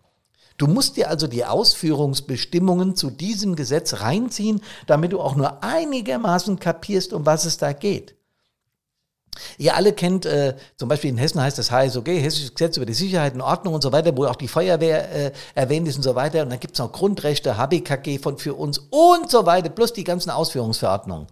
Du 0.56 0.66
musst 0.66 0.96
dir 0.96 1.10
also 1.10 1.28
die 1.28 1.44
Ausführungsbestimmungen 1.44 2.96
zu 2.96 3.10
diesem 3.10 3.54
Gesetz 3.54 4.00
reinziehen, 4.00 4.62
damit 4.88 5.12
du 5.12 5.20
auch 5.20 5.36
nur 5.36 5.62
einigermaßen 5.62 6.58
kapierst, 6.58 7.12
um 7.12 7.24
was 7.24 7.44
es 7.44 7.58
da 7.58 7.72
geht. 7.72 8.17
Ihr 9.58 9.74
alle 9.74 9.92
kennt, 9.92 10.26
äh, 10.26 10.54
zum 10.76 10.88
Beispiel 10.88 11.10
in 11.10 11.18
Hessen 11.18 11.40
heißt 11.40 11.58
das 11.58 11.70
HSOG, 11.70 12.08
Hessisches 12.08 12.54
Gesetz 12.54 12.76
über 12.76 12.86
die 12.86 12.94
Sicherheit 12.94 13.34
und 13.34 13.40
Ordnung 13.40 13.74
und 13.74 13.82
so 13.82 13.92
weiter, 13.92 14.16
wo 14.16 14.24
auch 14.26 14.36
die 14.36 14.48
Feuerwehr 14.48 15.12
äh, 15.12 15.32
erwähnt 15.54 15.88
ist 15.88 15.96
und 15.96 16.02
so 16.02 16.14
weiter. 16.14 16.42
Und 16.42 16.50
dann 16.50 16.60
gibt 16.60 16.74
es 16.74 16.78
noch 16.78 16.92
Grundrechte, 16.92 17.56
HBKG 17.56 18.18
von 18.18 18.38
für 18.38 18.54
uns 18.54 18.78
und 18.90 19.30
so 19.30 19.46
weiter, 19.46 19.68
plus 19.68 19.92
die 19.92 20.04
ganzen 20.04 20.30
Ausführungsverordnungen. 20.30 21.26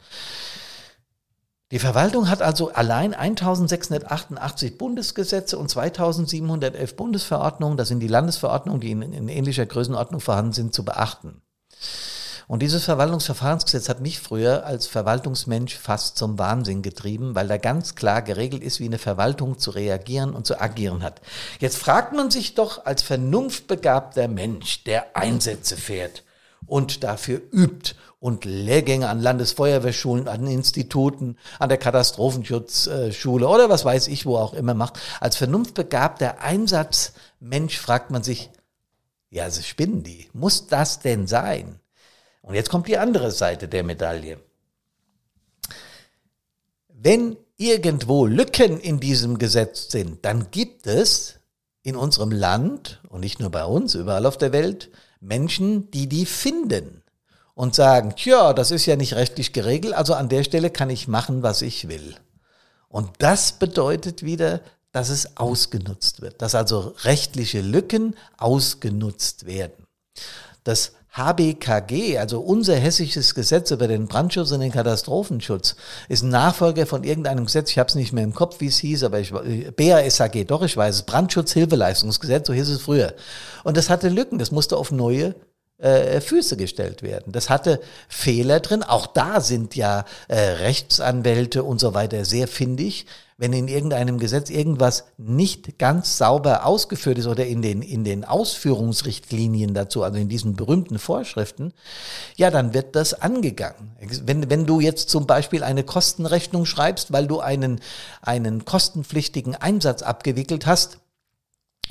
Die 1.72 1.80
Verwaltung 1.80 2.30
hat 2.30 2.42
also 2.42 2.70
allein 2.70 3.12
1688 3.12 4.78
Bundesgesetze 4.78 5.58
und 5.58 5.68
2711 5.68 6.94
Bundesverordnungen, 6.94 7.76
das 7.76 7.88
sind 7.88 7.98
die 7.98 8.08
Landesverordnungen, 8.08 8.80
die 8.80 8.92
in, 8.92 9.02
in 9.02 9.28
ähnlicher 9.28 9.66
Größenordnung 9.66 10.20
vorhanden 10.20 10.52
sind, 10.52 10.74
zu 10.74 10.84
beachten. 10.84 11.42
Und 12.48 12.62
dieses 12.62 12.84
Verwaltungsverfahrensgesetz 12.84 13.88
hat 13.88 14.00
mich 14.00 14.20
früher 14.20 14.64
als 14.64 14.86
Verwaltungsmensch 14.86 15.76
fast 15.76 16.16
zum 16.16 16.38
Wahnsinn 16.38 16.82
getrieben, 16.82 17.34
weil 17.34 17.48
da 17.48 17.56
ganz 17.56 17.96
klar 17.96 18.22
geregelt 18.22 18.62
ist, 18.62 18.78
wie 18.78 18.84
eine 18.84 18.98
Verwaltung 18.98 19.58
zu 19.58 19.72
reagieren 19.72 20.32
und 20.32 20.46
zu 20.46 20.60
agieren 20.60 21.02
hat. 21.02 21.20
Jetzt 21.58 21.76
fragt 21.76 22.12
man 22.12 22.30
sich 22.30 22.54
doch 22.54 22.86
als 22.86 23.02
vernunftbegabter 23.02 24.28
Mensch, 24.28 24.84
der 24.84 25.16
Einsätze 25.16 25.76
fährt 25.76 26.22
und 26.66 27.02
dafür 27.02 27.40
übt 27.52 27.94
und 28.20 28.44
Lehrgänge 28.44 29.08
an 29.08 29.20
Landesfeuerwehrschulen, 29.20 30.28
an 30.28 30.46
Instituten, 30.46 31.36
an 31.58 31.68
der 31.68 31.78
Katastrophenschutzschule 31.78 33.46
oder 33.46 33.68
was 33.68 33.84
weiß 33.84 34.06
ich, 34.08 34.24
wo 34.24 34.36
auch 34.36 34.54
immer 34.54 34.74
macht. 34.74 35.00
Als 35.20 35.36
vernunftbegabter 35.36 36.40
Einsatzmensch 36.40 37.78
fragt 37.78 38.10
man 38.10 38.22
sich, 38.22 38.50
ja, 39.30 39.50
sie 39.50 39.64
spinnen 39.64 40.04
die. 40.04 40.28
Muss 40.32 40.68
das 40.68 41.00
denn 41.00 41.26
sein? 41.26 41.80
Und 42.46 42.54
jetzt 42.54 42.70
kommt 42.70 42.86
die 42.86 42.96
andere 42.96 43.32
Seite 43.32 43.66
der 43.66 43.82
Medaille. 43.82 44.38
Wenn 46.88 47.36
irgendwo 47.56 48.24
Lücken 48.24 48.78
in 48.78 49.00
diesem 49.00 49.38
Gesetz 49.38 49.90
sind, 49.90 50.24
dann 50.24 50.52
gibt 50.52 50.86
es 50.86 51.40
in 51.82 51.96
unserem 51.96 52.30
Land 52.30 53.02
und 53.08 53.20
nicht 53.20 53.40
nur 53.40 53.50
bei 53.50 53.64
uns, 53.64 53.96
überall 53.96 54.26
auf 54.26 54.38
der 54.38 54.52
Welt, 54.52 54.90
Menschen, 55.20 55.90
die 55.90 56.08
die 56.08 56.24
finden 56.24 57.02
und 57.54 57.74
sagen, 57.74 58.14
tja, 58.14 58.52
das 58.52 58.70
ist 58.70 58.86
ja 58.86 58.94
nicht 58.94 59.14
rechtlich 59.14 59.52
geregelt, 59.52 59.94
also 59.94 60.14
an 60.14 60.28
der 60.28 60.44
Stelle 60.44 60.70
kann 60.70 60.88
ich 60.88 61.08
machen, 61.08 61.42
was 61.42 61.62
ich 61.62 61.88
will. 61.88 62.14
Und 62.88 63.10
das 63.18 63.58
bedeutet 63.58 64.22
wieder, 64.22 64.60
dass 64.92 65.08
es 65.08 65.36
ausgenutzt 65.36 66.20
wird, 66.20 66.40
dass 66.42 66.54
also 66.54 66.94
rechtliche 67.02 67.60
Lücken 67.60 68.14
ausgenutzt 68.38 69.46
werden. 69.46 69.84
Das 70.62 70.92
HBKG, 71.16 72.18
also 72.18 72.40
unser 72.40 72.76
hessisches 72.76 73.34
Gesetz 73.34 73.70
über 73.70 73.88
den 73.88 74.06
Brandschutz 74.06 74.52
und 74.52 74.60
den 74.60 74.72
Katastrophenschutz, 74.72 75.76
ist 76.08 76.22
ein 76.22 76.28
Nachfolger 76.28 76.86
von 76.86 77.04
irgendeinem 77.04 77.46
Gesetz, 77.46 77.70
ich 77.70 77.78
habe 77.78 77.88
es 77.88 77.94
nicht 77.94 78.12
mehr 78.12 78.24
im 78.24 78.34
Kopf, 78.34 78.60
wie 78.60 78.66
es 78.66 78.78
hieß, 78.78 79.04
aber 79.04 79.20
ich 79.20 79.32
BASAG, 79.32 80.46
doch 80.46 80.62
ich 80.62 80.76
weiß 80.76 80.94
es, 80.94 81.02
Brandschutzhilfeleistungsgesetz, 81.04 82.46
so 82.46 82.52
hieß 82.52 82.68
es 82.68 82.82
früher. 82.82 83.14
Und 83.64 83.76
das 83.76 83.88
hatte 83.88 84.10
Lücken, 84.10 84.38
das 84.38 84.50
musste 84.50 84.76
auf 84.76 84.92
neue 84.92 85.34
äh, 85.78 86.20
Füße 86.20 86.56
gestellt 86.56 87.02
werden. 87.02 87.32
Das 87.32 87.50
hatte 87.50 87.80
Fehler 88.08 88.60
drin. 88.60 88.82
Auch 88.82 89.06
da 89.06 89.40
sind 89.40 89.76
ja 89.76 90.04
äh, 90.28 90.38
Rechtsanwälte 90.38 91.64
und 91.64 91.80
so 91.80 91.92
weiter 91.94 92.24
sehr 92.24 92.48
findig. 92.48 93.06
Wenn 93.38 93.52
in 93.52 93.68
irgendeinem 93.68 94.18
Gesetz 94.18 94.48
irgendwas 94.48 95.04
nicht 95.18 95.78
ganz 95.78 96.16
sauber 96.16 96.64
ausgeführt 96.64 97.18
ist 97.18 97.26
oder 97.26 97.44
in 97.44 97.60
den, 97.60 97.82
in 97.82 98.02
den 98.02 98.24
Ausführungsrichtlinien 98.24 99.74
dazu, 99.74 100.02
also 100.02 100.18
in 100.18 100.30
diesen 100.30 100.56
berühmten 100.56 100.98
Vorschriften, 100.98 101.74
ja, 102.36 102.50
dann 102.50 102.72
wird 102.72 102.96
das 102.96 103.12
angegangen. 103.12 103.94
Wenn, 104.24 104.48
wenn 104.48 104.64
du 104.64 104.80
jetzt 104.80 105.10
zum 105.10 105.26
Beispiel 105.26 105.62
eine 105.62 105.84
Kostenrechnung 105.84 106.64
schreibst, 106.64 107.12
weil 107.12 107.26
du 107.26 107.40
einen, 107.40 107.80
einen 108.22 108.64
kostenpflichtigen 108.64 109.54
Einsatz 109.54 110.00
abgewickelt 110.00 110.64
hast, 110.64 110.96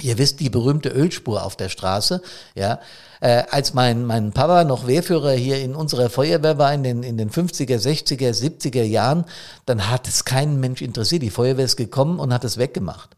Ihr 0.01 0.17
wisst 0.17 0.39
die 0.41 0.49
berühmte 0.49 0.89
Ölspur 0.89 1.43
auf 1.43 1.55
der 1.55 1.69
Straße, 1.69 2.21
ja. 2.53 2.79
Äh, 3.21 3.43
als 3.49 3.73
mein, 3.73 4.05
mein 4.05 4.33
Papa 4.33 4.65
noch 4.65 4.87
Wehrführer 4.87 5.31
hier 5.31 5.61
in 5.61 5.73
unserer 5.73 6.09
Feuerwehr 6.09 6.57
war 6.57 6.73
in 6.73 6.83
den, 6.83 7.01
in 7.01 7.17
den 7.17 7.31
50er, 7.31 7.77
60er, 7.77 8.31
70er 8.31 8.83
Jahren, 8.83 9.25
dann 9.65 9.89
hat 9.89 10.07
es 10.07 10.25
keinen 10.25 10.59
Mensch 10.59 10.81
interessiert. 10.81 11.21
Die 11.21 11.29
Feuerwehr 11.29 11.65
ist 11.65 11.77
gekommen 11.77 12.19
und 12.19 12.33
hat 12.33 12.43
es 12.43 12.57
weggemacht. 12.57 13.15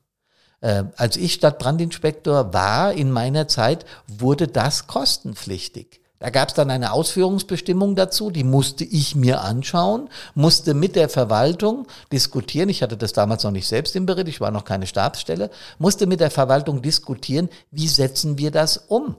Äh, 0.62 0.86
als 0.96 1.18
ich 1.18 1.34
Stadtbrandinspektor 1.34 2.54
war 2.54 2.94
in 2.94 3.12
meiner 3.12 3.48
Zeit, 3.48 3.86
wurde 4.08 4.48
das 4.48 4.88
kostenpflichtig. 4.88 6.02
Da 6.20 6.32
gab 6.32 6.50
es 6.50 6.56
dann 6.56 6.72
eine 6.72 6.94
Ausführungsbestimmung 6.94 7.96
dazu, 7.96 8.32
die 8.32 8.44
musste 8.44 8.84
ich 8.84 9.16
mir 9.16 9.42
anschauen, 9.42 10.10
musste 10.34 10.74
mit 10.74 10.96
der 10.96 11.10
Verwaltung 11.10 11.86
diskutieren. 12.12 12.70
Ich 12.70 12.82
hatte 12.82 12.98
das 12.98 13.14
damals 13.14 13.44
noch 13.44 13.52
nicht 13.52 13.68
selbst 13.68 13.96
im 13.96 14.08
Bericht, 14.08 14.28
ich 14.28 14.42
war 14.42 14.50
noch 14.50 14.66
keine 14.66 14.88
Stabsstelle, 14.88 15.52
musste 15.78 16.08
mit 16.08 16.20
der 16.20 16.32
Verwaltung 16.32 16.82
diskutieren, 16.82 17.50
wie 17.70 17.88
setzen 17.88 18.40
wir 18.40 18.50
das 18.50 18.78
um? 18.78 19.16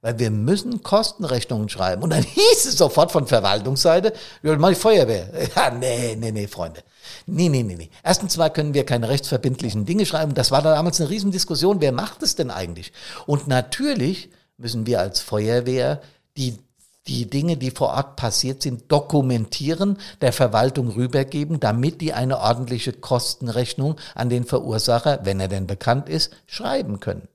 Weil 0.00 0.18
wir 0.18 0.32
müssen 0.32 0.82
Kostenrechnungen 0.82 1.68
schreiben. 1.68 2.02
Und 2.02 2.10
dann 2.10 2.22
hieß 2.24 2.66
es 2.66 2.76
sofort 2.76 3.12
von 3.12 3.28
Verwaltungsseite, 3.28 4.12
ja, 4.42 4.56
mal 4.56 4.74
die 4.74 4.80
Feuerwehr. 4.80 5.28
Ja, 5.54 5.70
nee, 5.70 6.16
nee, 6.18 6.32
nee, 6.32 6.48
Freunde. 6.48 6.82
Nee, 7.26 7.48
nee, 7.48 7.62
nee, 7.62 7.76
nee. 7.76 7.90
Erstens 8.02 8.36
mal 8.36 8.50
können 8.50 8.74
wir 8.74 8.84
keine 8.84 9.08
rechtsverbindlichen 9.08 9.86
Dinge 9.86 10.06
schreiben. 10.06 10.34
Das 10.34 10.50
war 10.50 10.62
damals 10.62 11.00
eine 11.00 11.10
Riesendiskussion. 11.10 11.80
Wer 11.80 11.92
macht 11.92 12.22
es 12.22 12.34
denn 12.34 12.50
eigentlich? 12.50 12.92
Und 13.26 13.46
natürlich 13.46 14.30
müssen 14.56 14.86
wir 14.86 14.98
als 14.98 15.20
Feuerwehr 15.20 16.00
die 16.36 16.58
die 17.08 17.28
Dinge, 17.28 17.56
die 17.56 17.72
vor 17.72 17.88
Ort 17.88 18.16
passiert 18.16 18.62
sind, 18.62 18.90
dokumentieren, 18.92 19.98
der 20.20 20.32
Verwaltung 20.32 20.88
rübergeben, 20.90 21.58
damit 21.58 22.00
die 22.00 22.12
eine 22.12 22.38
ordentliche 22.38 22.92
Kostenrechnung 22.92 23.96
an 24.14 24.28
den 24.28 24.44
Verursacher, 24.44 25.20
wenn 25.24 25.40
er 25.40 25.48
denn 25.48 25.66
bekannt 25.66 26.08
ist, 26.08 26.32
schreiben 26.46 27.00
können. 27.00 27.26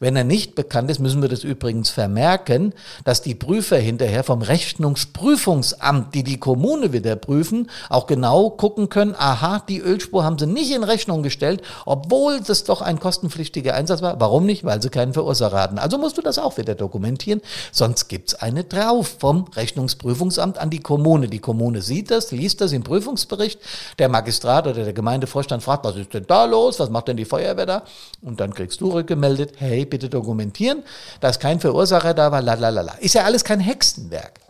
Wenn 0.00 0.16
er 0.16 0.24
nicht 0.24 0.54
bekannt 0.54 0.90
ist, 0.90 1.00
müssen 1.00 1.22
wir 1.22 1.28
das 1.28 1.44
übrigens 1.44 1.90
vermerken, 1.90 2.72
dass 3.04 3.22
die 3.22 3.34
Prüfer 3.34 3.78
hinterher 3.78 4.22
vom 4.22 4.42
Rechnungsprüfungsamt, 4.42 6.14
die 6.14 6.22
die 6.22 6.38
Kommune 6.38 6.92
wieder 6.92 7.16
prüfen, 7.16 7.68
auch 7.88 8.06
genau 8.06 8.50
gucken 8.50 8.88
können, 8.88 9.14
aha, 9.16 9.62
die 9.68 9.80
Ölspur 9.80 10.24
haben 10.24 10.38
sie 10.38 10.46
nicht 10.46 10.72
in 10.72 10.84
Rechnung 10.84 11.22
gestellt, 11.22 11.62
obwohl 11.84 12.40
das 12.40 12.64
doch 12.64 12.80
ein 12.80 13.00
kostenpflichtiger 13.00 13.74
Einsatz 13.74 14.02
war. 14.02 14.20
Warum 14.20 14.46
nicht? 14.46 14.64
Weil 14.64 14.80
sie 14.82 14.90
keinen 14.90 15.14
Verursacher 15.14 15.60
hatten. 15.60 15.78
Also 15.78 15.98
musst 15.98 16.18
du 16.18 16.22
das 16.22 16.38
auch 16.38 16.58
wieder 16.58 16.74
dokumentieren, 16.74 17.40
sonst 17.72 18.08
gibt's 18.08 18.34
eine 18.34 18.64
drauf 18.64 19.16
vom 19.18 19.46
Rechnungsprüfungsamt 19.54 20.58
an 20.58 20.70
die 20.70 20.80
Kommune. 20.80 21.28
Die 21.28 21.40
Kommune 21.40 21.82
sieht 21.82 22.10
das, 22.10 22.30
liest 22.30 22.60
das 22.60 22.72
im 22.72 22.84
Prüfungsbericht, 22.84 23.60
der 23.98 24.08
Magistrat 24.08 24.66
oder 24.66 24.84
der 24.84 24.92
Gemeindevorstand 24.92 25.62
fragt, 25.62 25.84
was 25.84 25.96
ist 25.96 26.14
denn 26.14 26.26
da 26.26 26.44
los, 26.44 26.78
was 26.78 26.90
macht 26.90 27.08
denn 27.08 27.16
die 27.16 27.24
Feuerwehr 27.24 27.66
da? 27.66 27.82
Und 28.22 28.38
dann 28.40 28.54
kriegst 28.54 28.80
du 28.80 28.92
rückgemeldet, 28.92 29.60
hey, 29.68 29.84
bitte 29.84 30.08
dokumentieren, 30.08 30.82
dass 31.20 31.38
kein 31.38 31.60
Verursacher 31.60 32.14
da 32.14 32.32
war, 32.32 32.42
la 32.42 32.54
la 32.54 32.68
la 32.70 32.82
la. 32.82 32.94
Ist 32.94 33.14
ja 33.14 33.24
alles 33.24 33.44
kein 33.44 33.60
Hexenwerk. 33.60 34.40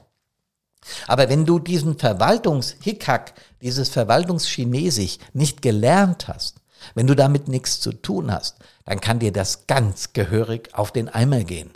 Aber 1.06 1.28
wenn 1.28 1.44
du 1.44 1.58
diesen 1.58 1.98
Verwaltungshickhack, 1.98 3.34
dieses 3.60 3.88
Verwaltungschinesisch 3.88 5.18
nicht 5.32 5.62
gelernt 5.62 6.28
hast, 6.28 6.56
wenn 6.94 7.06
du 7.06 7.14
damit 7.14 7.48
nichts 7.48 7.80
zu 7.80 7.92
tun 7.92 8.32
hast, 8.32 8.56
dann 8.84 9.00
kann 9.00 9.18
dir 9.18 9.32
das 9.32 9.66
ganz 9.66 10.12
gehörig 10.12 10.70
auf 10.72 10.92
den 10.92 11.08
Eimer 11.08 11.44
gehen. 11.44 11.72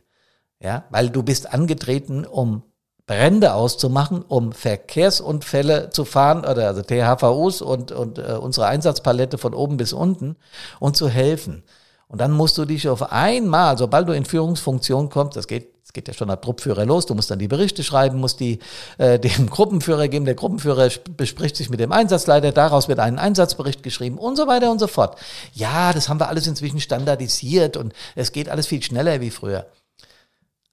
Ja, 0.60 0.84
weil 0.90 1.10
du 1.10 1.22
bist 1.22 1.52
angetreten, 1.52 2.24
um 2.24 2.62
Brände 3.06 3.54
auszumachen, 3.54 4.22
um 4.22 4.52
Verkehrsunfälle 4.52 5.90
zu 5.90 6.04
fahren, 6.04 6.44
oder 6.44 6.68
also 6.68 6.82
THVUs 6.82 7.60
und, 7.60 7.90
und 7.90 8.18
äh, 8.18 8.38
unsere 8.40 8.66
Einsatzpalette 8.66 9.38
von 9.38 9.54
oben 9.54 9.76
bis 9.76 9.92
unten 9.92 10.36
und 10.78 10.96
zu 10.96 11.08
helfen. 11.08 11.64
Und 12.12 12.20
dann 12.20 12.30
musst 12.30 12.58
du 12.58 12.66
dich 12.66 12.90
auf 12.90 13.10
einmal, 13.10 13.78
sobald 13.78 14.06
du 14.06 14.12
in 14.12 14.26
Führungsfunktion 14.26 15.08
kommst, 15.08 15.34
das 15.34 15.46
geht, 15.46 15.72
das 15.80 15.94
geht 15.94 16.08
ja 16.08 16.12
schon 16.12 16.28
ab 16.28 16.42
Truppführer 16.42 16.84
los, 16.84 17.06
du 17.06 17.14
musst 17.14 17.30
dann 17.30 17.38
die 17.38 17.48
Berichte 17.48 17.82
schreiben, 17.82 18.20
musst 18.20 18.38
die 18.38 18.58
äh, 18.98 19.18
dem 19.18 19.48
Gruppenführer 19.48 20.08
geben, 20.08 20.26
der 20.26 20.34
Gruppenführer 20.34 20.90
bespricht 21.16 21.56
sich 21.56 21.70
mit 21.70 21.80
dem 21.80 21.90
Einsatzleiter, 21.90 22.52
daraus 22.52 22.86
wird 22.86 22.98
ein 22.98 23.18
Einsatzbericht 23.18 23.82
geschrieben 23.82 24.18
und 24.18 24.36
so 24.36 24.46
weiter 24.46 24.70
und 24.70 24.78
so 24.78 24.88
fort. 24.88 25.18
Ja, 25.54 25.94
das 25.94 26.10
haben 26.10 26.20
wir 26.20 26.28
alles 26.28 26.46
inzwischen 26.46 26.80
standardisiert 26.80 27.78
und 27.78 27.94
es 28.14 28.32
geht 28.32 28.50
alles 28.50 28.66
viel 28.66 28.82
schneller 28.82 29.22
wie 29.22 29.30
früher. 29.30 29.64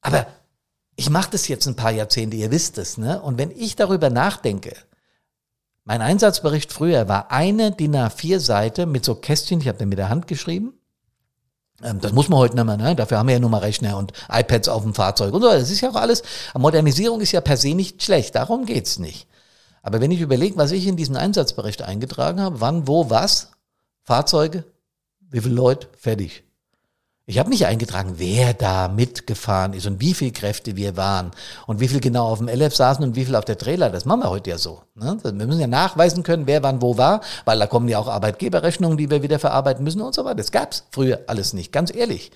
Aber 0.02 0.28
ich 0.98 1.10
mache 1.10 1.32
das 1.32 1.48
jetzt 1.48 1.68
ein 1.68 1.78
paar 1.78 1.92
Jahrzehnte, 1.92 2.36
ihr 2.36 2.52
wisst 2.52 2.78
es, 2.78 2.98
ne? 2.98 3.22
Und 3.22 3.38
wenn 3.38 3.52
ich 3.52 3.78
darüber 3.78 4.10
nachdenke, 4.10 4.76
mein 5.86 6.02
Einsatzbericht 6.02 6.74
früher 6.74 7.08
war 7.08 7.32
eine 7.32 7.72
DIN 7.72 7.96
A4-Seite 7.96 8.86
mit 8.86 9.06
so 9.06 9.16
Kästchen, 9.16 9.62
ich 9.62 9.70
habe 9.70 9.78
den 9.78 9.88
mit 9.88 10.00
der 10.00 10.10
Hand 10.10 10.28
geschrieben, 10.28 10.74
das 11.82 12.12
muss 12.12 12.30
man 12.30 12.40
heute 12.40 12.56
nicht 12.56 12.66
mehr, 12.66 12.78
ne? 12.78 12.96
Dafür 12.96 13.18
haben 13.18 13.28
wir 13.28 13.34
ja 13.34 13.40
nur 13.40 13.50
mal 13.50 13.60
Rechner 13.60 13.98
und 13.98 14.12
iPads 14.30 14.68
auf 14.68 14.84
dem 14.84 14.94
Fahrzeug 14.94 15.34
und 15.34 15.42
so. 15.42 15.50
Das 15.50 15.72
ist 15.72 15.82
ja 15.82 15.90
auch 15.90 15.96
alles. 15.96 16.24
Modernisierung 16.58 17.22
ist 17.22 17.32
ja 17.32 17.42
per 17.42 17.58
se 17.58 17.74
nicht 17.74 18.04
schlecht. 18.04 18.36
Darum 18.36 18.66
geht's 18.66 19.00
nicht. 19.00 19.28
Aber 19.82 20.02
wenn 20.02 20.12
ich 20.12 20.22
überlege, 20.22 20.58
was 20.58 20.72
ich 20.72 20.88
in 20.88 20.98
diesen 20.98 21.16
Einsatzbericht 21.16 21.82
eingetragen 21.82 22.42
habe, 22.42 22.60
wann, 22.60 22.88
wo, 22.88 23.10
was, 23.10 23.52
Fahrzeuge, 24.04 24.66
wie 25.30 25.40
viele 25.40 25.56
Leute, 25.56 25.88
fertig. 25.98 26.44
Ich 27.30 27.38
habe 27.38 27.52
nicht 27.52 27.68
eingetragen, 27.68 28.16
wer 28.18 28.56
da 28.56 28.88
mitgefahren 28.88 29.74
ist 29.74 29.86
und 29.86 30.02
wie 30.02 30.16
viel 30.16 30.32
Kräfte 30.32 30.76
wir 30.76 30.98
waren 30.98 31.30
und 31.68 31.80
wie 31.80 31.88
viel 31.88 32.00
genau 32.00 32.26
auf 32.26 32.40
dem 32.40 32.48
LF 32.48 32.76
saßen 32.76 33.04
und 33.04 33.16
wie 33.16 33.24
viel 33.24 33.36
auf 33.36 33.46
der 33.46 33.56
Trailer. 33.56 33.92
Das 33.92 34.06
machen 34.06 34.22
wir 34.22 34.32
heute 34.32 34.50
ja 34.50 34.58
so. 34.58 34.82
Ne? 34.96 35.16
Wir 35.22 35.32
müssen 35.34 35.62
ja 35.62 35.68
nachweisen 35.68 36.24
können, 36.24 36.48
wer 36.48 36.64
wann 36.64 36.82
wo 36.82 36.98
war, 36.98 37.22
weil 37.46 37.60
da 37.60 37.68
kommen 37.68 37.88
ja 37.88 38.00
auch 38.00 38.08
Arbeitgeberrechnungen, 38.08 38.98
die 38.98 39.12
wir 39.12 39.22
wieder 39.22 39.38
verarbeiten 39.38 39.84
müssen 39.84 40.02
und 40.02 40.16
so 40.16 40.26
weiter. 40.26 40.38
Das 40.38 40.52
gab's 40.52 40.88
früher 40.90 41.20
alles 41.28 41.54
nicht, 41.54 41.72
ganz 41.72 41.94
ehrlich. 41.94 42.32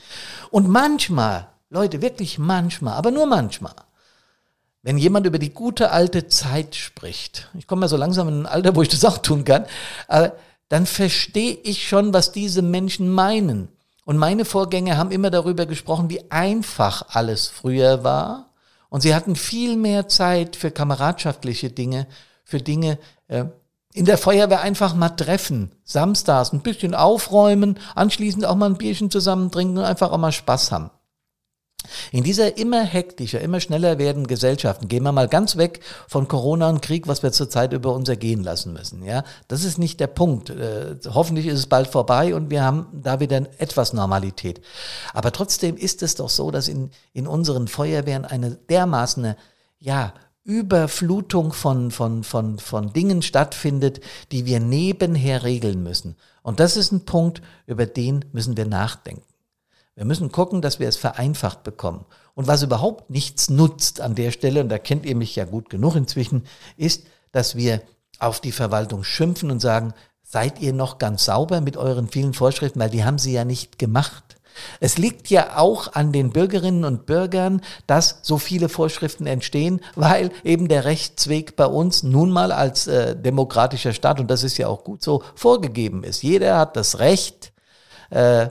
Und 0.52 0.68
manchmal, 0.68 1.48
Leute, 1.72 2.04
wirklich 2.04 2.38
manchmal, 2.38 2.94
aber 2.94 3.10
nur 3.10 3.26
manchmal, 3.26 3.74
wenn 4.84 5.00
jemand 5.00 5.26
über 5.26 5.40
die 5.40 5.56
gute 5.56 5.90
alte 5.90 6.28
Zeit 6.28 6.76
spricht, 6.76 7.50
ich 7.58 7.66
komme 7.66 7.86
ja 7.86 7.88
so 7.88 7.98
langsam 7.98 8.28
in 8.28 8.42
ein 8.42 8.46
Alter, 8.46 8.76
wo 8.76 8.84
ich 8.84 8.90
das 8.90 9.06
auch 9.06 9.18
tun 9.18 9.44
kann, 9.44 9.66
aber 10.08 10.34
dann 10.70 10.86
verstehe 10.86 11.58
ich 11.64 11.88
schon, 11.88 12.14
was 12.14 12.32
diese 12.32 12.62
Menschen 12.62 13.10
meinen. 13.10 13.70
Und 14.06 14.18
meine 14.18 14.46
Vorgänger 14.46 14.98
haben 14.98 15.12
immer 15.12 15.30
darüber 15.30 15.66
gesprochen, 15.66 16.10
wie 16.10 16.30
einfach 16.30 17.06
alles 17.10 17.48
früher 17.48 18.04
war 18.04 18.50
Und 18.90 19.02
sie 19.02 19.16
hatten 19.16 19.36
viel 19.36 19.76
mehr 19.76 20.08
Zeit 20.08 20.56
für 20.56 20.70
kameradschaftliche 20.70 21.72
Dinge, 21.72 22.08
für 22.44 22.60
Dinge, 22.60 23.00
äh, 23.28 23.46
in 23.94 24.06
der 24.06 24.18
Feuerwehr 24.18 24.62
einfach 24.62 24.96
mal 24.96 25.10
treffen, 25.10 25.72
samstags 25.84 26.52
ein 26.52 26.62
bisschen 26.62 26.96
aufräumen, 26.96 27.80
anschließend 27.96 28.46
auch 28.46 28.56
mal 28.56 28.68
ein 28.68 28.78
Bierchen 28.78 29.12
zusammen 29.12 29.52
trinken 29.52 29.78
und 29.78 29.84
einfach 29.84 30.12
auch 30.12 30.18
mal 30.18 30.32
Spaß 30.32 30.72
haben. 30.72 30.90
In 32.12 32.24
dieser 32.24 32.58
immer 32.58 32.84
hektischer, 32.84 33.42
immer 33.42 33.60
schneller 33.60 33.98
werdenden 33.98 34.28
Gesellschaften 34.28 34.88
gehen 34.88 35.04
wir 35.04 35.12
mal 35.12 35.28
ganz 35.28 35.58
weg 35.58 35.82
von 36.08 36.28
Corona 36.28 36.70
und 36.70 36.82
Krieg, 36.82 37.08
was 37.08 37.24
wir 37.24 37.32
zurzeit 37.32 37.74
über 37.74 37.94
uns 37.94 38.10
ergehen 38.10 38.44
lassen 38.44 38.74
müssen. 38.74 39.04
Ja, 39.04 39.24
das 39.48 39.64
ist 39.64 39.78
nicht 39.78 40.00
der 40.00 40.08
Punkt. 40.08 40.50
Äh, 40.50 40.96
hoffentlich 41.14 41.48
ist 41.48 41.60
es 41.60 41.68
bald 41.68 41.88
vorbei 41.88 42.36
und 42.36 42.50
wir 42.50 42.64
haben 42.64 42.88
da 42.94 43.20
wieder 43.20 43.38
etwas 43.58 43.94
Normalität. 43.94 44.62
Aber 45.14 45.32
trotzdem 45.32 45.78
ist 45.78 46.04
es 46.04 46.16
doch 46.16 46.30
so, 46.30 46.52
dass 46.52 46.68
in, 46.68 46.92
in 47.14 47.28
unseren 47.28 47.68
Feuerwehren 47.68 48.26
eine 48.26 48.52
dermaßen, 48.52 49.36
ja, 49.80 50.14
Überflutung 50.46 51.54
von, 51.54 51.90
von, 51.92 52.24
von, 52.24 52.60
von 52.60 52.92
Dingen 52.92 53.22
stattfindet, 53.22 54.02
die 54.32 54.46
wir 54.46 54.60
nebenher 54.60 55.44
regeln 55.44 55.84
müssen. 55.84 56.18
Und 56.42 56.60
das 56.60 56.76
ist 56.76 56.92
ein 56.92 57.06
Punkt, 57.06 57.42
über 57.66 57.86
den 57.86 58.26
müssen 58.34 58.58
wir 58.58 58.66
nachdenken. 58.66 59.33
Wir 59.96 60.06
müssen 60.06 60.32
gucken, 60.32 60.62
dass 60.62 60.80
wir 60.80 60.88
es 60.88 60.98
vereinfacht 60.98 61.64
bekommen. 61.64 62.06
Und 62.34 62.48
was 62.48 62.64
überhaupt 62.64 63.10
nichts 63.10 63.50
nutzt 63.50 64.02
an 64.02 64.16
der 64.16 64.32
Stelle, 64.32 64.62
und 64.62 64.70
da 64.70 64.80
kennt 64.80 65.06
ihr 65.06 65.16
mich 65.16 65.36
ja 65.36 65.46
gut 65.46 65.70
genug 65.70 65.96
inzwischen, 65.96 66.46
ist, 66.78 67.06
dass 67.32 67.56
wir 67.56 67.82
auf 68.20 68.40
die 68.40 68.52
Verwaltung 68.52 69.04
schimpfen 69.04 69.52
und 69.52 69.60
sagen, 69.60 69.94
seid 70.24 70.60
ihr 70.62 70.74
noch 70.74 70.98
ganz 70.98 71.26
sauber 71.26 71.62
mit 71.62 71.78
euren 71.78 72.08
vielen 72.08 72.34
Vorschriften, 72.34 72.80
weil 72.80 72.90
die 72.90 73.04
haben 73.04 73.20
sie 73.20 73.34
ja 73.34 73.46
nicht 73.46 73.78
gemacht. 73.78 74.38
Es 74.80 74.98
liegt 74.98 75.30
ja 75.30 75.58
auch 75.58 75.94
an 75.94 76.12
den 76.12 76.32
Bürgerinnen 76.32 76.86
und 76.86 77.06
Bürgern, 77.06 77.62
dass 77.88 78.20
so 78.22 78.38
viele 78.38 78.70
Vorschriften 78.70 79.26
entstehen, 79.26 79.82
weil 79.96 80.32
eben 80.44 80.68
der 80.68 80.86
Rechtsweg 80.86 81.56
bei 81.56 81.66
uns 81.66 82.04
nun 82.04 82.32
mal 82.32 82.52
als 82.52 82.88
äh, 82.88 83.16
demokratischer 83.16 83.94
Staat, 83.94 84.20
und 84.20 84.30
das 84.30 84.44
ist 84.44 84.58
ja 84.58 84.68
auch 84.68 84.84
gut 84.84 85.04
so, 85.04 85.24
vorgegeben 85.36 86.04
ist. 86.04 86.24
Jeder 86.24 86.58
hat 86.58 86.76
das 86.76 87.00
Recht, 87.00 87.52
äh, 88.10 88.50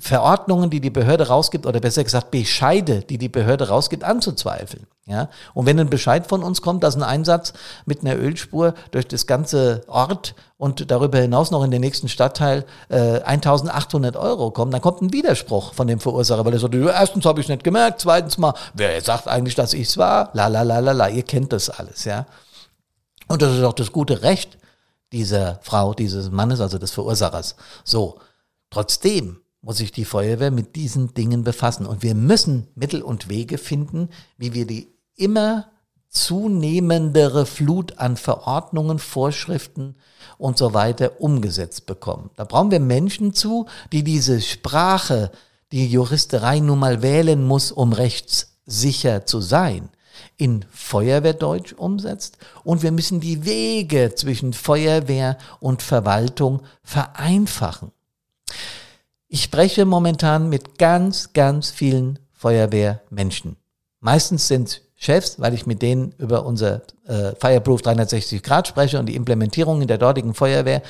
Verordnungen, 0.00 0.70
die 0.70 0.80
die 0.80 0.90
Behörde 0.90 1.28
rausgibt, 1.28 1.66
oder 1.66 1.80
besser 1.80 2.04
gesagt 2.04 2.30
Bescheide, 2.30 3.00
die 3.00 3.18
die 3.18 3.28
Behörde 3.28 3.68
rausgibt, 3.68 4.04
anzuzweifeln. 4.04 4.86
Ja? 5.06 5.28
Und 5.54 5.66
wenn 5.66 5.78
ein 5.80 5.90
Bescheid 5.90 6.26
von 6.26 6.42
uns 6.42 6.62
kommt, 6.62 6.84
dass 6.84 6.96
ein 6.96 7.02
Einsatz 7.02 7.52
mit 7.86 8.00
einer 8.00 8.16
Ölspur 8.16 8.74
durch 8.90 9.08
das 9.08 9.26
ganze 9.26 9.82
Ort 9.88 10.34
und 10.56 10.90
darüber 10.90 11.18
hinaus 11.18 11.50
noch 11.50 11.64
in 11.64 11.70
den 11.70 11.80
nächsten 11.80 12.08
Stadtteil 12.08 12.64
äh, 12.88 13.20
1800 13.22 14.16
Euro 14.16 14.50
kommt, 14.50 14.72
dann 14.72 14.80
kommt 14.80 15.02
ein 15.02 15.12
Widerspruch 15.12 15.74
von 15.74 15.86
dem 15.86 16.00
Verursacher, 16.00 16.44
weil 16.44 16.52
er 16.52 16.60
sagt, 16.60 16.74
erstens 16.74 17.24
habe 17.24 17.40
ich 17.40 17.46
es 17.46 17.50
nicht 17.50 17.64
gemerkt, 17.64 18.00
zweitens 18.00 18.38
mal, 18.38 18.54
wer 18.74 19.00
sagt 19.00 19.26
eigentlich, 19.26 19.54
dass 19.54 19.74
ich 19.74 19.88
es 19.88 19.98
war? 19.98 20.30
La 20.34 20.46
la 20.46 20.62
la 20.62 20.78
la 20.78 20.92
la, 20.92 21.08
ihr 21.08 21.24
kennt 21.24 21.52
das 21.52 21.70
alles, 21.70 22.04
ja. 22.04 22.26
Und 23.26 23.42
das 23.42 23.56
ist 23.56 23.62
auch 23.62 23.72
das 23.72 23.92
gute 23.92 24.22
Recht 24.22 24.58
dieser 25.12 25.58
Frau, 25.62 25.94
dieses 25.94 26.30
Mannes, 26.30 26.60
also 26.60 26.78
des 26.78 26.92
Verursachers. 26.92 27.56
So, 27.84 28.18
trotzdem 28.70 29.40
muss 29.62 29.78
sich 29.78 29.92
die 29.92 30.04
Feuerwehr 30.04 30.50
mit 30.50 30.76
diesen 30.76 31.12
Dingen 31.14 31.44
befassen. 31.44 31.86
Und 31.86 32.02
wir 32.02 32.14
müssen 32.14 32.68
Mittel 32.74 33.02
und 33.02 33.28
Wege 33.28 33.58
finden, 33.58 34.08
wie 34.38 34.54
wir 34.54 34.66
die 34.66 34.88
immer 35.16 35.70
zunehmendere 36.08 37.46
Flut 37.46 37.98
an 37.98 38.16
Verordnungen, 38.16 38.98
Vorschriften 38.98 39.94
und 40.38 40.58
so 40.58 40.74
weiter 40.74 41.20
umgesetzt 41.20 41.86
bekommen. 41.86 42.30
Da 42.36 42.44
brauchen 42.44 42.72
wir 42.72 42.80
Menschen 42.80 43.32
zu, 43.32 43.66
die 43.92 44.02
diese 44.02 44.40
Sprache, 44.40 45.30
die 45.70 45.86
Juristerei 45.86 46.58
nun 46.58 46.80
mal 46.80 47.02
wählen 47.02 47.46
muss, 47.46 47.70
um 47.70 47.92
rechtssicher 47.92 49.24
zu 49.24 49.40
sein, 49.40 49.88
in 50.36 50.64
Feuerwehrdeutsch 50.72 51.74
umsetzt. 51.74 52.38
Und 52.64 52.82
wir 52.82 52.90
müssen 52.90 53.20
die 53.20 53.44
Wege 53.44 54.12
zwischen 54.16 54.52
Feuerwehr 54.52 55.38
und 55.60 55.80
Verwaltung 55.80 56.62
vereinfachen. 56.82 57.92
Ich 59.32 59.44
spreche 59.44 59.84
momentan 59.84 60.48
mit 60.48 60.76
ganz, 60.76 61.32
ganz 61.32 61.70
vielen 61.70 62.18
Feuerwehrmenschen. 62.32 63.54
Meistens 64.00 64.48
sind 64.48 64.82
Chefs, 64.96 65.38
weil 65.38 65.54
ich 65.54 65.66
mit 65.66 65.82
denen 65.82 66.12
über 66.18 66.44
unser 66.44 66.82
äh, 67.06 67.36
Fireproof 67.38 67.80
360 67.80 68.42
Grad 68.42 68.66
spreche 68.66 68.98
und 68.98 69.06
die 69.06 69.14
Implementierung 69.14 69.82
in 69.82 69.86
der 69.86 69.98
dortigen 69.98 70.34
Feuerwehr. 70.34 70.82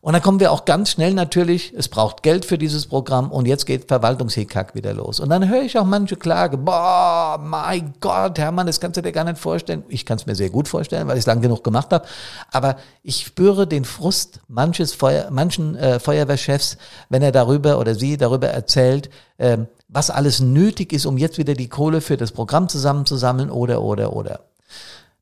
Und 0.00 0.12
dann 0.12 0.22
kommen 0.22 0.38
wir 0.40 0.52
auch 0.52 0.64
ganz 0.64 0.90
schnell 0.90 1.14
natürlich, 1.14 1.72
es 1.76 1.88
braucht 1.88 2.22
Geld 2.22 2.44
für 2.44 2.58
dieses 2.58 2.86
Programm 2.86 3.32
und 3.32 3.46
jetzt 3.46 3.66
geht 3.66 3.88
Verwaltungshickhack 3.88 4.74
wieder 4.74 4.94
los. 4.94 5.20
Und 5.20 5.30
dann 5.30 5.48
höre 5.48 5.62
ich 5.62 5.78
auch 5.78 5.84
manche 5.84 6.16
Klage, 6.16 6.58
boah, 6.58 7.40
mein 7.42 7.94
Gott, 8.00 8.38
Hermann, 8.38 8.66
das 8.66 8.80
kannst 8.80 8.96
du 8.96 9.02
dir 9.02 9.12
gar 9.12 9.24
nicht 9.24 9.38
vorstellen. 9.38 9.84
Ich 9.88 10.06
kann 10.06 10.16
es 10.16 10.26
mir 10.26 10.34
sehr 10.34 10.50
gut 10.50 10.68
vorstellen, 10.68 11.08
weil 11.08 11.16
ich 11.16 11.22
es 11.22 11.26
lang 11.26 11.40
genug 11.40 11.64
gemacht 11.64 11.92
habe. 11.92 12.06
Aber 12.52 12.76
ich 13.02 13.22
spüre 13.26 13.66
den 13.66 13.84
Frust 13.84 14.40
manches 14.48 14.92
Feuer, 14.92 15.28
manchen 15.30 15.74
äh, 15.76 15.98
Feuerwehrchefs, 15.98 16.78
wenn 17.08 17.22
er 17.22 17.32
darüber 17.32 17.78
oder 17.78 17.94
sie 17.94 18.16
darüber 18.16 18.48
erzählt, 18.48 19.10
äh, 19.38 19.58
was 19.88 20.10
alles 20.10 20.40
nötig 20.40 20.92
ist, 20.92 21.06
um 21.06 21.18
jetzt 21.18 21.38
wieder 21.38 21.54
die 21.54 21.68
Kohle 21.68 22.00
für 22.00 22.16
das 22.16 22.32
Programm 22.32 22.68
zusammenzusammeln 22.68 23.50
oder, 23.50 23.82
oder, 23.82 24.14
oder. 24.14 24.40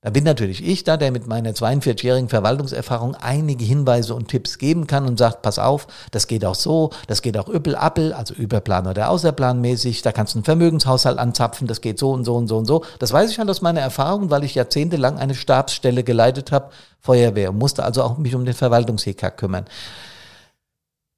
Da 0.05 0.11
bin 0.11 0.23
natürlich 0.23 0.63
ich 0.63 0.85
da, 0.85 0.99
der 0.99 1.11
mit 1.13 1.27
meiner 1.27 1.53
42-jährigen 1.53 2.29
Verwaltungserfahrung 2.29 3.15
einige 3.15 3.65
Hinweise 3.65 4.15
und 4.15 4.29
Tipps 4.29 4.59
geben 4.59 4.87
kann 4.87 5.07
und 5.07 5.19
sagt, 5.19 5.41
pass 5.41 5.59
auf, 5.59 5.87
das 6.11 6.27
geht 6.27 6.45
auch 6.45 6.57
so, 6.57 6.91
das 7.07 7.23
geht 7.23 7.39
auch 7.39 7.49
üppel-appel, 7.49 8.13
also 8.13 8.35
überplan 8.35 8.87
oder 8.87 9.09
außerplanmäßig, 9.09 10.03
da 10.03 10.13
kannst 10.13 10.35
du 10.35 10.41
einen 10.41 10.45
Vermögenshaushalt 10.45 11.17
anzapfen, 11.17 11.67
das 11.67 11.81
geht 11.81 11.99
so 11.99 12.11
und 12.11 12.27
so 12.27 12.37
und 12.37 12.49
so 12.49 12.59
und 12.59 12.67
so. 12.67 12.85
Das 12.99 13.15
weiß 13.15 13.31
ich 13.31 13.39
halt 13.39 13.49
aus 13.49 13.63
meiner 13.63 13.81
Erfahrung, 13.81 14.29
weil 14.29 14.45
ich 14.45 14.55
jahrzehntelang 14.55 15.17
eine 15.17 15.35
Stabsstelle 15.35 16.05
geleitet 16.05 16.53
habe, 16.53 16.69
Feuerwehr, 17.01 17.53
musste 17.53 17.83
also 17.83 18.03
auch 18.03 18.19
mich 18.19 18.35
um 18.35 18.45
den 18.45 18.53
Verwaltungshickhack 18.53 19.39
kümmern. 19.39 19.65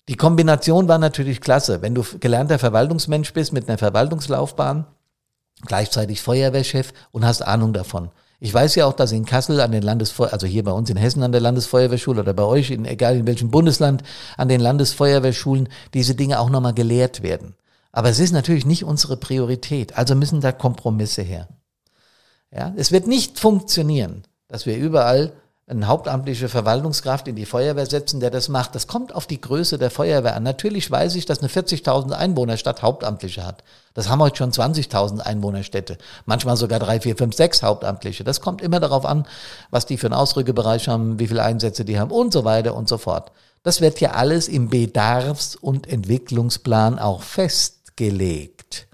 Die 0.08 0.16
Kombination 0.16 0.86
war 0.86 0.98
natürlich 0.98 1.40
klasse. 1.40 1.82
Wenn 1.82 1.96
du 1.96 2.04
gelernter 2.20 2.60
Verwaltungsmensch 2.60 3.32
bist 3.32 3.52
mit 3.52 3.68
einer 3.68 3.78
Verwaltungslaufbahn, 3.78 4.86
gleichzeitig 5.66 6.22
Feuerwehrchef 6.22 6.92
und 7.10 7.26
hast 7.26 7.42
Ahnung 7.42 7.72
davon. 7.72 8.10
Ich 8.38 8.52
weiß 8.52 8.74
ja 8.74 8.86
auch, 8.86 8.92
dass 8.92 9.12
in 9.12 9.24
Kassel 9.24 9.60
an 9.60 9.72
den 9.72 9.82
Landesfeuer, 9.82 10.32
also 10.32 10.46
hier 10.46 10.62
bei 10.62 10.72
uns 10.72 10.90
in 10.90 10.96
Hessen 10.96 11.22
an 11.22 11.32
der 11.32 11.40
Landesfeuerwehrschule 11.40 12.20
oder 12.20 12.34
bei 12.34 12.42
euch, 12.42 12.70
in, 12.70 12.84
egal 12.84 13.16
in 13.16 13.26
welchem 13.26 13.50
Bundesland, 13.50 14.02
an 14.36 14.48
den 14.48 14.60
Landesfeuerwehrschulen 14.60 15.68
diese 15.94 16.14
Dinge 16.14 16.38
auch 16.38 16.50
nochmal 16.50 16.74
gelehrt 16.74 17.22
werden. 17.22 17.54
Aber 17.92 18.10
es 18.10 18.18
ist 18.18 18.32
natürlich 18.32 18.66
nicht 18.66 18.84
unsere 18.84 19.16
Priorität. 19.16 19.96
Also 19.96 20.14
müssen 20.14 20.42
da 20.42 20.52
Kompromisse 20.52 21.22
her. 21.22 21.48
Ja, 22.52 22.74
es 22.76 22.92
wird 22.92 23.06
nicht 23.06 23.38
funktionieren, 23.38 24.24
dass 24.48 24.66
wir 24.66 24.76
überall 24.76 25.32
eine 25.68 25.88
hauptamtliche 25.88 26.48
Verwaltungskraft 26.48 27.26
in 27.26 27.34
die 27.34 27.44
Feuerwehr 27.44 27.86
setzen, 27.86 28.20
der 28.20 28.30
das 28.30 28.48
macht. 28.48 28.76
Das 28.76 28.86
kommt 28.86 29.12
auf 29.12 29.26
die 29.26 29.40
Größe 29.40 29.78
der 29.78 29.90
Feuerwehr 29.90 30.36
an. 30.36 30.44
Natürlich 30.44 30.88
weiß 30.88 31.16
ich, 31.16 31.26
dass 31.26 31.40
eine 31.40 31.48
40.000 31.48 32.12
Einwohnerstadt 32.12 32.82
Hauptamtliche 32.82 33.44
hat. 33.44 33.64
Das 33.92 34.08
haben 34.08 34.20
heute 34.20 34.36
schon 34.36 34.52
20.000 34.52 35.20
Einwohnerstädte. 35.20 35.98
Manchmal 36.24 36.56
sogar 36.56 36.78
drei, 36.78 37.00
vier, 37.00 37.16
fünf, 37.16 37.34
sechs 37.34 37.64
Hauptamtliche. 37.64 38.22
Das 38.22 38.40
kommt 38.40 38.62
immer 38.62 38.78
darauf 38.78 39.04
an, 39.04 39.26
was 39.70 39.86
die 39.86 39.96
für 39.96 40.06
einen 40.06 40.14
Ausrückebereich 40.14 40.86
haben, 40.86 41.18
wie 41.18 41.26
viele 41.26 41.42
Einsätze 41.42 41.84
die 41.84 41.98
haben 41.98 42.12
und 42.12 42.32
so 42.32 42.44
weiter 42.44 42.76
und 42.76 42.88
so 42.88 42.96
fort. 42.96 43.32
Das 43.64 43.80
wird 43.80 43.98
ja 43.98 44.12
alles 44.12 44.46
im 44.46 44.70
Bedarfs- 44.70 45.56
und 45.56 45.88
Entwicklungsplan 45.88 47.00
auch 47.00 47.22
festgelegt. 47.22 48.86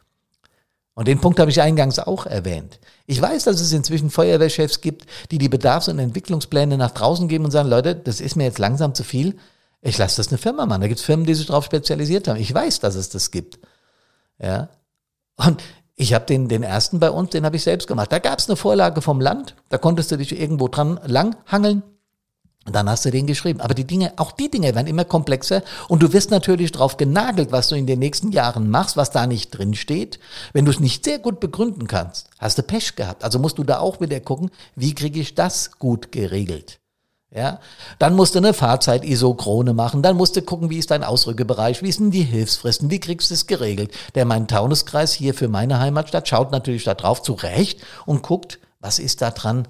Und 0.95 1.07
den 1.07 1.21
Punkt 1.21 1.39
habe 1.39 1.51
ich 1.51 1.61
eingangs 1.61 1.99
auch 1.99 2.25
erwähnt. 2.25 2.79
Ich 3.13 3.21
weiß, 3.21 3.45
dass 3.45 3.61
es 3.61 3.75
inzwischen 3.75 4.09
Feuerwehrchefs 4.09 4.81
gibt, 4.81 5.05
die 5.31 5.37
die 5.37 5.51
Bedarfs- 5.51 5.91
und 5.91 5.99
Entwicklungspläne 5.99 6.79
nach 6.79 6.93
draußen 6.93 7.29
geben 7.29 7.45
und 7.45 7.51
sagen, 7.51 7.69
Leute, 7.69 7.95
das 7.95 8.23
ist 8.23 8.37
mir 8.37 8.45
jetzt 8.45 8.59
langsam 8.59 8.95
zu 8.95 9.05
viel. 9.05 9.37
Ich 9.83 9.99
lasse 9.99 10.17
das 10.17 10.29
eine 10.29 10.39
Firma 10.39 10.65
machen. 10.65 10.81
Da 10.81 10.89
gibt 10.89 10.99
es 10.99 11.05
Firmen, 11.05 11.27
die 11.27 11.35
sich 11.35 11.45
darauf 11.45 11.67
spezialisiert 11.67 12.27
haben. 12.27 12.41
Ich 12.41 12.55
weiß, 12.55 12.81
dass 12.81 12.95
es 12.95 13.11
das 13.11 13.31
gibt. 13.31 13.59
Ja. 14.41 14.71
Und 15.37 15.63
ich 15.95 16.15
habe 16.15 16.25
den, 16.25 16.49
den 16.49 16.63
ersten 16.63 17.01
bei 17.01 17.11
uns, 17.11 17.29
den 17.29 17.45
habe 17.45 17.57
ich 17.57 17.65
selbst 17.65 17.87
gemacht. 17.87 18.11
Da 18.11 18.19
gab 18.19 18.39
es 18.39 18.49
eine 18.49 18.57
Vorlage 18.57 19.03
vom 19.03 19.21
Land, 19.21 19.57
da 19.69 19.77
konntest 19.77 20.11
du 20.11 20.17
dich 20.17 20.41
irgendwo 20.41 20.69
dran 20.69 20.99
langhangeln 21.05 21.83
und 22.65 22.75
dann 22.75 22.89
hast 22.89 23.05
du 23.05 23.11
den 23.11 23.27
geschrieben. 23.27 23.61
Aber 23.61 23.75
die 23.75 23.87
Dinge, 23.87 24.13
auch 24.17 24.33
die 24.33 24.51
Dinge 24.51 24.75
werden 24.75 24.87
immer 24.87 25.05
komplexer 25.05 25.63
und 25.89 26.03
du 26.03 26.13
wirst 26.13 26.31
natürlich 26.31 26.73
drauf 26.73 26.97
genagelt, 26.97 27.51
was 27.51 27.69
du 27.69 27.75
in 27.75 27.87
den 27.87 27.99
nächsten 27.99 28.31
Jahren 28.31 28.71
machst, 28.71 28.97
was 28.97 29.11
da 29.11 29.27
nicht 29.27 29.51
drin 29.51 29.75
steht. 29.75 30.21
Wenn 30.53 30.65
du 30.65 30.71
es 30.71 30.81
nicht 30.81 31.05
sehr 31.05 31.19
gut 31.19 31.41
begründen 31.41 31.89
kannst, 31.89 32.29
hast 32.39 32.59
du 32.59 32.63
Pech 32.63 32.95
gehabt. 32.95 33.25
Also 33.25 33.39
musst 33.39 33.59
du 33.59 33.65
da 33.65 33.79
auch 33.79 34.01
wieder 34.01 34.21
gucken, 34.21 34.51
wie 34.77 34.95
kriege 34.95 35.21
ich 35.21 35.35
das 35.35 35.79
gut 35.79 36.13
geregelt. 36.13 36.79
Ja, 37.35 37.61
dann 37.99 38.15
musst 38.15 38.35
du 38.35 38.41
eine 38.41 38.53
Fahrzeit-Isochrone 38.53 39.73
machen, 39.73 40.03
dann 40.03 40.19
musst 40.19 40.37
du 40.37 40.43
gucken, 40.43 40.69
wie 40.69 40.77
ist 40.77 40.91
dein 40.91 41.03
Ausrückebereich, 41.03 41.83
wie 41.83 41.91
sind 41.91 42.11
die 42.11 42.25
Hilfsfristen, 42.25 42.91
wie 42.91 43.01
kriegst 43.01 43.31
du 43.31 43.35
es 43.35 43.47
geregelt. 43.47 43.91
Der 44.15 44.27
Main-Taunus-Kreis 44.27 45.15
hier 45.15 45.33
für 45.33 45.49
meine 45.49 45.81
Heimatstadt 45.81 46.29
schaut 46.29 46.53
natürlich 46.53 46.85
da 46.85 46.93
drauf 46.93 47.23
zurecht 47.23 47.81
und 48.05 48.23
guckt, 48.23 48.59
was 48.81 48.99
ist 48.99 49.23
da 49.23 49.31
dran 49.31 49.67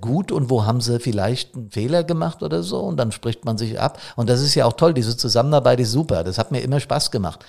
gut 0.00 0.30
und 0.30 0.50
wo 0.50 0.64
haben 0.64 0.80
sie 0.80 1.00
vielleicht 1.00 1.54
einen 1.54 1.70
Fehler 1.70 2.04
gemacht 2.04 2.42
oder 2.42 2.62
so 2.62 2.80
und 2.80 2.96
dann 2.96 3.12
spricht 3.12 3.44
man 3.44 3.58
sich 3.58 3.80
ab. 3.80 4.00
Und 4.16 4.30
das 4.30 4.40
ist 4.40 4.54
ja 4.54 4.66
auch 4.66 4.74
toll, 4.74 4.94
diese 4.94 5.16
Zusammenarbeit 5.16 5.80
ist 5.80 5.90
super, 5.90 6.22
das 6.24 6.38
hat 6.38 6.52
mir 6.52 6.60
immer 6.60 6.80
Spaß 6.80 7.10
gemacht. 7.10 7.44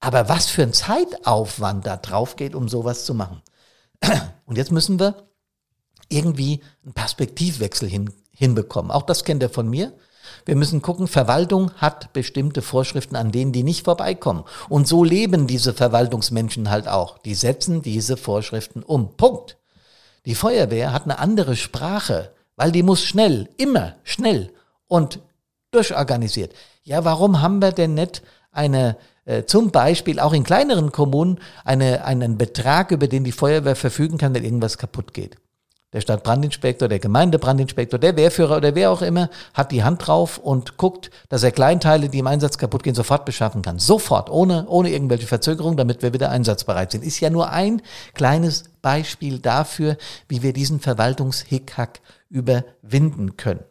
Aber 0.00 0.28
was 0.28 0.46
für 0.46 0.62
ein 0.62 0.72
Zeitaufwand 0.72 1.86
da 1.86 1.96
drauf 1.96 2.36
geht, 2.36 2.54
um 2.54 2.68
sowas 2.68 3.04
zu 3.04 3.14
machen. 3.14 3.42
Und 4.46 4.56
jetzt 4.56 4.70
müssen 4.70 5.00
wir 5.00 5.26
irgendwie 6.08 6.62
einen 6.84 6.94
Perspektivwechsel 6.94 7.88
hin, 7.88 8.12
hinbekommen. 8.30 8.92
Auch 8.92 9.02
das 9.02 9.24
kennt 9.24 9.42
er 9.42 9.50
von 9.50 9.68
mir. 9.68 9.92
Wir 10.44 10.56
müssen 10.56 10.82
gucken, 10.82 11.08
Verwaltung 11.08 11.72
hat 11.76 12.12
bestimmte 12.12 12.62
Vorschriften, 12.62 13.16
an 13.16 13.32
denen 13.32 13.52
die 13.52 13.62
nicht 13.62 13.84
vorbeikommen. 13.84 14.44
Und 14.68 14.86
so 14.86 15.02
leben 15.02 15.46
diese 15.46 15.72
Verwaltungsmenschen 15.72 16.70
halt 16.70 16.88
auch. 16.88 17.18
Die 17.18 17.34
setzen 17.34 17.82
diese 17.82 18.16
Vorschriften 18.16 18.82
um. 18.82 19.16
Punkt. 19.16 19.56
Die 20.26 20.34
Feuerwehr 20.34 20.92
hat 20.92 21.04
eine 21.04 21.18
andere 21.18 21.56
Sprache, 21.56 22.32
weil 22.56 22.72
die 22.72 22.82
muss 22.82 23.02
schnell, 23.02 23.48
immer 23.56 23.94
schnell 24.02 24.52
und 24.88 25.20
durchorganisiert. 25.70 26.52
Ja, 26.82 27.04
warum 27.04 27.40
haben 27.40 27.60
wir 27.60 27.72
denn 27.72 27.94
nicht 27.94 28.22
eine, 28.50 28.96
äh, 29.24 29.44
zum 29.44 29.70
Beispiel 29.70 30.18
auch 30.18 30.32
in 30.32 30.42
kleineren 30.42 30.90
Kommunen, 30.90 31.38
eine, 31.64 32.04
einen 32.04 32.38
Betrag, 32.38 32.90
über 32.90 33.06
den 33.06 33.24
die 33.24 33.32
Feuerwehr 33.32 33.76
verfügen 33.76 34.18
kann, 34.18 34.34
wenn 34.34 34.44
irgendwas 34.44 34.78
kaputt 34.78 35.14
geht? 35.14 35.36
Der 35.96 36.02
Stadtbrandinspektor, 36.02 36.88
der 36.88 36.98
Gemeindebrandinspektor, 36.98 37.98
der 37.98 38.18
Wehrführer 38.18 38.58
oder 38.58 38.74
wer 38.74 38.90
auch 38.90 39.00
immer 39.00 39.30
hat 39.54 39.72
die 39.72 39.82
Hand 39.82 40.06
drauf 40.06 40.36
und 40.36 40.76
guckt, 40.76 41.10
dass 41.30 41.42
er 41.42 41.52
Kleinteile, 41.52 42.10
die 42.10 42.18
im 42.18 42.26
Einsatz 42.26 42.58
kaputt 42.58 42.82
gehen, 42.82 42.94
sofort 42.94 43.24
beschaffen 43.24 43.62
kann. 43.62 43.78
Sofort, 43.78 44.28
ohne, 44.28 44.66
ohne 44.68 44.90
irgendwelche 44.90 45.26
Verzögerung, 45.26 45.78
damit 45.78 46.02
wir 46.02 46.12
wieder 46.12 46.28
einsatzbereit 46.28 46.92
sind. 46.92 47.02
Ist 47.02 47.20
ja 47.20 47.30
nur 47.30 47.48
ein 47.48 47.80
kleines 48.12 48.64
Beispiel 48.82 49.38
dafür, 49.38 49.96
wie 50.28 50.42
wir 50.42 50.52
diesen 50.52 50.80
Verwaltungshickhack 50.80 52.00
überwinden 52.28 53.38
können. 53.38 53.64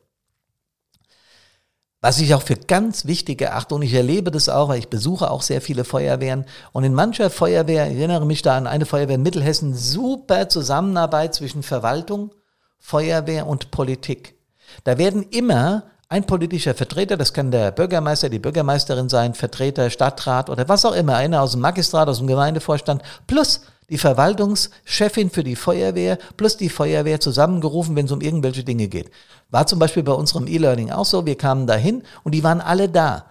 Was 2.05 2.19
ich 2.19 2.35
auch 2.35 2.43
für 2.43 2.55
ganz 2.55 3.07
wichtig 3.07 3.41
erachte, 3.41 3.73
und 3.73 3.81
ich 3.81 3.95
erlebe 3.95 4.29
das 4.29 4.47
auch, 4.47 4.69
weil 4.69 4.77
ich 4.77 4.89
besuche 4.89 5.31
auch 5.31 5.41
sehr 5.41 5.59
viele 5.59 5.83
Feuerwehren. 5.83 6.45
Und 6.71 6.83
in 6.83 6.93
mancher 6.93 7.31
Feuerwehr, 7.31 7.89
ich 7.89 7.97
erinnere 7.97 8.27
mich 8.27 8.43
da 8.43 8.55
an 8.55 8.67
eine 8.67 8.85
Feuerwehr 8.85 9.15
in 9.15 9.23
Mittelhessen, 9.23 9.73
super 9.73 10.47
Zusammenarbeit 10.47 11.33
zwischen 11.33 11.63
Verwaltung, 11.63 12.29
Feuerwehr 12.77 13.47
und 13.47 13.71
Politik. 13.71 14.35
Da 14.83 14.99
werden 14.99 15.23
immer 15.31 15.85
ein 16.07 16.27
politischer 16.27 16.75
Vertreter, 16.75 17.17
das 17.17 17.33
kann 17.33 17.49
der 17.49 17.71
Bürgermeister, 17.71 18.29
die 18.29 18.37
Bürgermeisterin 18.37 19.09
sein, 19.09 19.33
Vertreter, 19.33 19.89
Stadtrat 19.89 20.51
oder 20.51 20.69
was 20.69 20.85
auch 20.85 20.93
immer, 20.93 21.15
einer 21.15 21.41
aus 21.41 21.53
dem 21.53 21.61
Magistrat, 21.61 22.07
aus 22.07 22.19
dem 22.19 22.27
Gemeindevorstand, 22.27 23.01
plus 23.25 23.61
die 23.89 23.97
Verwaltungschefin 23.97 25.29
für 25.29 25.43
die 25.43 25.55
Feuerwehr 25.55 26.17
plus 26.37 26.57
die 26.57 26.69
Feuerwehr 26.69 27.19
zusammengerufen, 27.19 27.95
wenn 27.95 28.05
es 28.05 28.11
um 28.11 28.21
irgendwelche 28.21 28.63
Dinge 28.63 28.87
geht. 28.87 29.11
War 29.49 29.67
zum 29.67 29.79
Beispiel 29.79 30.03
bei 30.03 30.13
unserem 30.13 30.47
E-Learning 30.47 30.91
auch 30.91 31.05
so. 31.05 31.25
Wir 31.25 31.37
kamen 31.37 31.67
dahin 31.67 32.03
und 32.23 32.33
die 32.33 32.43
waren 32.43 32.61
alle 32.61 32.89
da. 32.89 33.25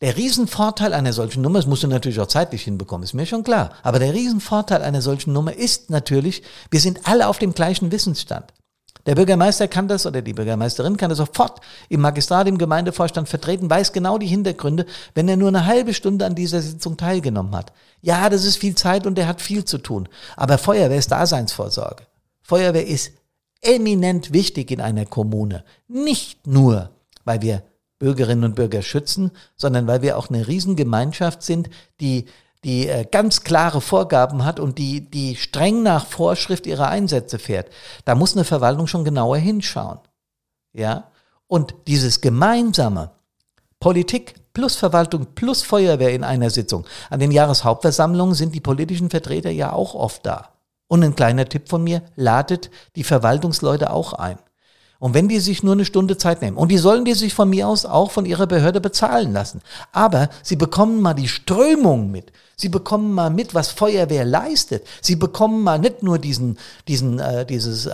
Der 0.00 0.16
Riesenvorteil 0.16 0.92
einer 0.92 1.12
solchen 1.12 1.42
Nummer, 1.42 1.58
das 1.58 1.66
musst 1.66 1.82
du 1.82 1.86
natürlich 1.86 2.20
auch 2.20 2.26
zeitlich 2.26 2.64
hinbekommen, 2.64 3.04
ist 3.04 3.14
mir 3.14 3.26
schon 3.26 3.44
klar. 3.44 3.70
Aber 3.82 3.98
der 3.98 4.12
Riesenvorteil 4.12 4.82
einer 4.82 5.00
solchen 5.00 5.32
Nummer 5.32 5.54
ist 5.54 5.88
natürlich, 5.88 6.42
wir 6.70 6.80
sind 6.80 7.06
alle 7.06 7.28
auf 7.28 7.38
dem 7.38 7.54
gleichen 7.54 7.92
Wissensstand. 7.92 8.52
Der 9.06 9.14
Bürgermeister 9.14 9.68
kann 9.68 9.86
das 9.86 10.06
oder 10.06 10.22
die 10.22 10.32
Bürgermeisterin 10.32 10.96
kann 10.96 11.10
das 11.10 11.18
sofort 11.18 11.60
im 11.88 12.00
Magistrat, 12.00 12.48
im 12.48 12.56
Gemeindevorstand 12.56 13.28
vertreten, 13.28 13.68
weiß 13.68 13.92
genau 13.92 14.16
die 14.16 14.26
Hintergründe, 14.26 14.86
wenn 15.14 15.28
er 15.28 15.36
nur 15.36 15.48
eine 15.48 15.66
halbe 15.66 15.92
Stunde 15.92 16.24
an 16.24 16.34
dieser 16.34 16.62
Sitzung 16.62 16.96
teilgenommen 16.96 17.54
hat. 17.54 17.72
Ja, 18.00 18.30
das 18.30 18.44
ist 18.44 18.56
viel 18.56 18.74
Zeit 18.74 19.06
und 19.06 19.18
er 19.18 19.26
hat 19.26 19.42
viel 19.42 19.64
zu 19.64 19.78
tun. 19.78 20.08
Aber 20.36 20.56
Feuerwehr 20.58 20.98
ist 20.98 21.10
Daseinsvorsorge. 21.10 22.04
Feuerwehr 22.42 22.86
ist 22.86 23.12
eminent 23.60 24.32
wichtig 24.32 24.70
in 24.70 24.80
einer 24.80 25.06
Kommune. 25.06 25.64
Nicht 25.88 26.46
nur, 26.46 26.90
weil 27.24 27.42
wir 27.42 27.62
Bürgerinnen 27.98 28.44
und 28.44 28.54
Bürger 28.54 28.82
schützen, 28.82 29.30
sondern 29.56 29.86
weil 29.86 30.02
wir 30.02 30.18
auch 30.18 30.28
eine 30.28 30.46
Riesengemeinschaft 30.46 31.42
sind, 31.42 31.70
die 32.00 32.26
die 32.64 32.88
äh, 32.88 33.04
ganz 33.04 33.42
klare 33.42 33.80
Vorgaben 33.80 34.44
hat 34.44 34.58
und 34.58 34.78
die, 34.78 35.02
die 35.02 35.36
streng 35.36 35.82
nach 35.82 36.06
Vorschrift 36.06 36.66
ihrer 36.66 36.88
Einsätze 36.88 37.38
fährt, 37.38 37.70
da 38.04 38.14
muss 38.14 38.34
eine 38.34 38.44
Verwaltung 38.44 38.86
schon 38.86 39.04
genauer 39.04 39.36
hinschauen. 39.36 39.98
Ja? 40.72 41.10
Und 41.46 41.74
dieses 41.86 42.20
gemeinsame 42.20 43.10
Politik 43.78 44.34
plus 44.54 44.76
Verwaltung 44.76 45.26
plus 45.34 45.62
Feuerwehr 45.62 46.14
in 46.14 46.24
einer 46.24 46.48
Sitzung. 46.48 46.86
An 47.10 47.20
den 47.20 47.30
Jahreshauptversammlungen 47.30 48.34
sind 48.34 48.54
die 48.54 48.60
politischen 48.60 49.10
Vertreter 49.10 49.50
ja 49.50 49.72
auch 49.72 49.94
oft 49.94 50.24
da. 50.24 50.50
Und 50.86 51.02
ein 51.02 51.16
kleiner 51.16 51.46
Tipp 51.46 51.68
von 51.68 51.82
mir, 51.82 52.02
ladet 52.16 52.70
die 52.96 53.04
Verwaltungsleute 53.04 53.90
auch 53.90 54.12
ein. 54.14 54.38
Und 55.04 55.12
wenn 55.12 55.28
die 55.28 55.38
sich 55.38 55.62
nur 55.62 55.74
eine 55.74 55.84
Stunde 55.84 56.16
Zeit 56.16 56.40
nehmen, 56.40 56.56
und 56.56 56.70
die 56.70 56.78
sollen 56.78 57.04
die 57.04 57.12
sich 57.12 57.34
von 57.34 57.50
mir 57.50 57.68
aus 57.68 57.84
auch 57.84 58.10
von 58.10 58.24
ihrer 58.24 58.46
Behörde 58.46 58.80
bezahlen 58.80 59.34
lassen, 59.34 59.60
aber 59.92 60.30
sie 60.42 60.56
bekommen 60.56 61.02
mal 61.02 61.12
die 61.12 61.28
Strömung 61.28 62.10
mit. 62.10 62.32
Sie 62.56 62.70
bekommen 62.70 63.12
mal 63.12 63.28
mit, 63.28 63.54
was 63.54 63.68
Feuerwehr 63.68 64.24
leistet. 64.24 64.86
Sie 65.02 65.16
bekommen 65.16 65.62
mal 65.62 65.78
nicht 65.78 66.02
nur 66.02 66.18
diesen, 66.18 66.58
diesen, 66.88 67.18
äh, 67.18 67.44
dieses 67.44 67.84
äh, 67.84 67.92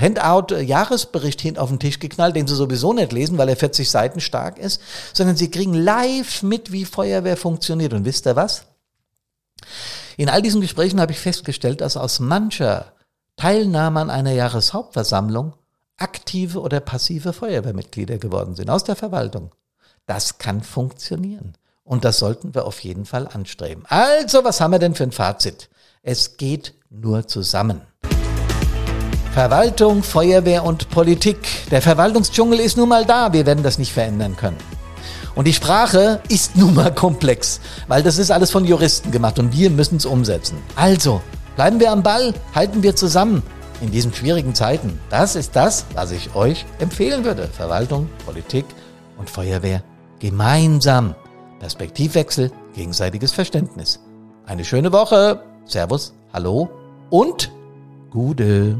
Handout-Jahresbericht 0.00 1.38
hin 1.38 1.58
auf 1.58 1.68
den 1.68 1.80
Tisch 1.80 1.98
geknallt, 1.98 2.34
den 2.34 2.46
sie 2.46 2.56
sowieso 2.56 2.94
nicht 2.94 3.12
lesen, 3.12 3.36
weil 3.36 3.50
er 3.50 3.56
40 3.56 3.90
Seiten 3.90 4.20
stark 4.20 4.56
ist, 4.58 4.80
sondern 5.12 5.36
sie 5.36 5.50
kriegen 5.50 5.74
live 5.74 6.42
mit, 6.42 6.72
wie 6.72 6.86
Feuerwehr 6.86 7.36
funktioniert. 7.36 7.92
Und 7.92 8.06
wisst 8.06 8.26
ihr 8.26 8.36
was? 8.36 8.64
In 10.16 10.30
all 10.30 10.40
diesen 10.40 10.62
Gesprächen 10.62 10.98
habe 10.98 11.12
ich 11.12 11.18
festgestellt, 11.18 11.82
dass 11.82 11.98
aus 11.98 12.20
mancher 12.20 12.86
Teilnahme 13.36 14.00
an 14.00 14.08
einer 14.08 14.32
Jahreshauptversammlung 14.32 15.52
aktive 16.02 16.60
oder 16.60 16.80
passive 16.80 17.32
Feuerwehrmitglieder 17.32 18.18
geworden 18.18 18.54
sind 18.56 18.68
aus 18.68 18.84
der 18.84 18.96
Verwaltung. 18.96 19.52
Das 20.06 20.38
kann 20.38 20.62
funktionieren. 20.62 21.54
Und 21.84 22.04
das 22.04 22.18
sollten 22.18 22.54
wir 22.54 22.66
auf 22.66 22.80
jeden 22.80 23.06
Fall 23.06 23.28
anstreben. 23.28 23.84
Also, 23.88 24.44
was 24.44 24.60
haben 24.60 24.72
wir 24.72 24.78
denn 24.78 24.94
für 24.94 25.04
ein 25.04 25.12
Fazit? 25.12 25.68
Es 26.02 26.36
geht 26.36 26.74
nur 26.90 27.26
zusammen. 27.26 27.82
Verwaltung, 29.32 30.02
Feuerwehr 30.02 30.64
und 30.64 30.90
Politik. 30.90 31.38
Der 31.70 31.80
Verwaltungsdschungel 31.80 32.60
ist 32.60 32.76
nun 32.76 32.88
mal 32.88 33.04
da. 33.04 33.32
Wir 33.32 33.46
werden 33.46 33.64
das 33.64 33.78
nicht 33.78 33.92
verändern 33.92 34.36
können. 34.36 34.58
Und 35.34 35.46
die 35.46 35.54
Sprache 35.54 36.20
ist 36.28 36.56
nun 36.56 36.74
mal 36.74 36.94
komplex, 36.94 37.60
weil 37.88 38.02
das 38.02 38.18
ist 38.18 38.30
alles 38.30 38.50
von 38.50 38.64
Juristen 38.64 39.10
gemacht 39.10 39.38
und 39.38 39.52
wir 39.52 39.70
müssen 39.70 39.96
es 39.96 40.06
umsetzen. 40.06 40.58
Also, 40.76 41.22
bleiben 41.56 41.80
wir 41.80 41.90
am 41.90 42.02
Ball, 42.02 42.34
halten 42.54 42.82
wir 42.82 42.94
zusammen 42.94 43.42
in 43.82 43.90
diesen 43.90 44.14
schwierigen 44.14 44.54
Zeiten. 44.54 44.98
Das 45.10 45.36
ist 45.36 45.54
das, 45.56 45.84
was 45.94 46.12
ich 46.12 46.34
euch 46.34 46.64
empfehlen 46.78 47.24
würde. 47.24 47.48
Verwaltung, 47.48 48.08
Politik 48.24 48.64
und 49.18 49.28
Feuerwehr 49.28 49.82
gemeinsam. 50.20 51.14
Perspektivwechsel, 51.58 52.50
gegenseitiges 52.74 53.32
Verständnis. 53.32 54.00
Eine 54.46 54.64
schöne 54.64 54.92
Woche. 54.92 55.42
Servus, 55.64 56.14
hallo 56.32 56.70
und 57.10 57.52
Gude. 58.10 58.78